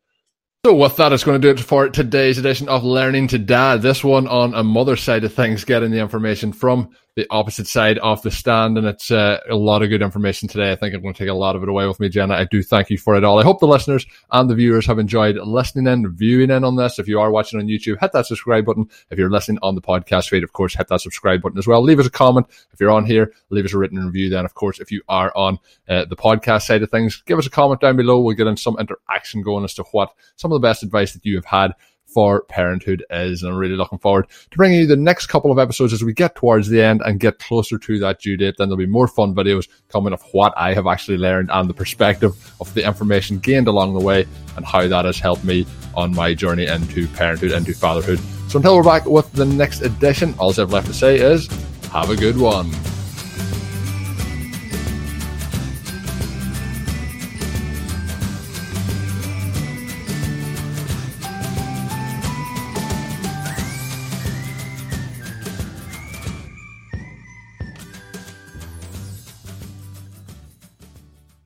So 0.65 0.73
with 0.73 0.95
that, 0.95 1.11
it's 1.11 1.25
going 1.25 1.41
to 1.41 1.45
do 1.45 1.51
it 1.51 1.59
for 1.59 1.89
today's 1.89 2.37
edition 2.37 2.69
of 2.69 2.85
Learning 2.85 3.27
to 3.27 3.37
Dad. 3.37 3.81
This 3.81 4.01
one 4.01 4.27
on 4.27 4.53
a 4.53 4.63
mother's 4.63 5.03
side 5.03 5.25
of 5.25 5.33
things, 5.33 5.65
getting 5.65 5.91
the 5.91 5.99
information 5.99 6.53
from 6.53 6.95
the 7.15 7.27
opposite 7.29 7.67
side 7.67 7.99
of 7.99 8.21
the 8.23 8.31
stand, 8.31 8.77
and 8.77 8.87
it's 8.87 9.11
uh, 9.11 9.39
a 9.47 9.55
lot 9.55 9.83
of 9.83 9.89
good 9.89 10.01
information 10.01 10.47
today. 10.47 10.71
I 10.71 10.75
think 10.75 10.95
I'm 10.95 11.01
going 11.01 11.13
to 11.13 11.17
take 11.17 11.29
a 11.29 11.33
lot 11.33 11.55
of 11.55 11.61
it 11.61 11.69
away 11.69 11.85
with 11.85 11.99
me, 11.99 12.09
Jeanna. 12.09 12.33
I 12.33 12.45
do 12.45 12.63
thank 12.63 12.89
you 12.89 12.97
for 12.97 13.15
it 13.15 13.23
all. 13.23 13.39
I 13.39 13.43
hope 13.43 13.59
the 13.59 13.67
listeners 13.67 14.05
and 14.31 14.49
the 14.49 14.55
viewers 14.55 14.87
have 14.87 14.97
enjoyed 14.97 15.35
listening 15.35 15.85
in, 15.85 16.15
viewing 16.15 16.49
in 16.49 16.63
on 16.63 16.75
this. 16.75 16.97
If 16.97 17.07
you 17.07 17.19
are 17.19 17.29
watching 17.29 17.59
on 17.59 17.67
YouTube, 17.67 17.99
hit 17.99 18.13
that 18.13 18.25
subscribe 18.25 18.65
button. 18.65 18.89
If 19.11 19.19
you're 19.19 19.29
listening 19.29 19.59
on 19.61 19.75
the 19.75 19.81
podcast 19.81 20.29
feed, 20.29 20.43
of 20.43 20.53
course, 20.53 20.73
hit 20.73 20.87
that 20.87 21.01
subscribe 21.01 21.41
button 21.43 21.59
as 21.59 21.67
well. 21.67 21.83
Leave 21.83 21.99
us 21.99 22.07
a 22.07 22.11
comment. 22.11 22.47
If 22.71 22.79
you're 22.79 22.89
on 22.89 23.05
here, 23.05 23.31
leave 23.51 23.65
us 23.65 23.73
a 23.73 23.77
written 23.77 24.03
review. 24.03 24.29
Then, 24.29 24.45
of 24.45 24.55
course, 24.55 24.79
if 24.79 24.91
you 24.91 25.03
are 25.07 25.31
on 25.35 25.59
uh, 25.87 26.05
the 26.05 26.15
podcast 26.15 26.63
side 26.63 26.81
of 26.81 26.89
things, 26.89 27.21
give 27.27 27.37
us 27.37 27.45
a 27.45 27.51
comment 27.51 27.81
down 27.81 27.95
below. 27.95 28.21
We'll 28.21 28.35
get 28.35 28.47
in 28.47 28.57
some 28.57 28.77
interaction 28.79 29.43
going 29.43 29.65
as 29.65 29.75
to 29.75 29.83
what 29.91 30.13
some 30.35 30.51
of 30.51 30.59
the 30.59 30.67
best 30.67 30.81
advice 30.81 31.13
that 31.13 31.25
you 31.25 31.35
have 31.35 31.45
had 31.45 31.73
for 32.13 32.43
parenthood 32.43 33.03
is. 33.09 33.41
And 33.41 33.51
I'm 33.51 33.57
really 33.57 33.75
looking 33.75 33.99
forward 33.99 34.27
to 34.51 34.57
bringing 34.57 34.81
you 34.81 34.87
the 34.87 34.95
next 34.95 35.27
couple 35.27 35.51
of 35.51 35.59
episodes 35.59 35.93
as 35.93 36.03
we 36.03 36.13
get 36.13 36.35
towards 36.35 36.69
the 36.69 36.81
end 36.81 37.01
and 37.03 37.19
get 37.19 37.39
closer 37.39 37.77
to 37.77 37.99
that 37.99 38.19
due 38.19 38.37
date. 38.37 38.55
Then 38.57 38.69
there'll 38.69 38.77
be 38.77 38.85
more 38.85 39.07
fun 39.07 39.35
videos 39.35 39.67
coming 39.89 40.13
of 40.13 40.21
what 40.31 40.53
I 40.55 40.73
have 40.73 40.87
actually 40.87 41.17
learned 41.17 41.49
and 41.51 41.69
the 41.69 41.73
perspective 41.73 42.53
of 42.61 42.73
the 42.73 42.85
information 42.85 43.39
gained 43.39 43.67
along 43.67 43.93
the 43.93 43.99
way 43.99 44.25
and 44.55 44.65
how 44.65 44.87
that 44.87 45.05
has 45.05 45.19
helped 45.19 45.43
me 45.43 45.65
on 45.95 46.13
my 46.15 46.33
journey 46.33 46.65
into 46.65 47.07
parenthood, 47.09 47.51
and 47.51 47.67
into 47.67 47.77
fatherhood. 47.77 48.19
So 48.47 48.57
until 48.57 48.75
we're 48.75 48.83
back 48.83 49.05
with 49.05 49.31
the 49.33 49.45
next 49.45 49.81
edition, 49.81 50.35
all 50.37 50.49
I've 50.49 50.71
left 50.71 50.87
to 50.87 50.93
say 50.93 51.17
is 51.17 51.47
have 51.91 52.09
a 52.09 52.15
good 52.15 52.37
one. 52.37 52.71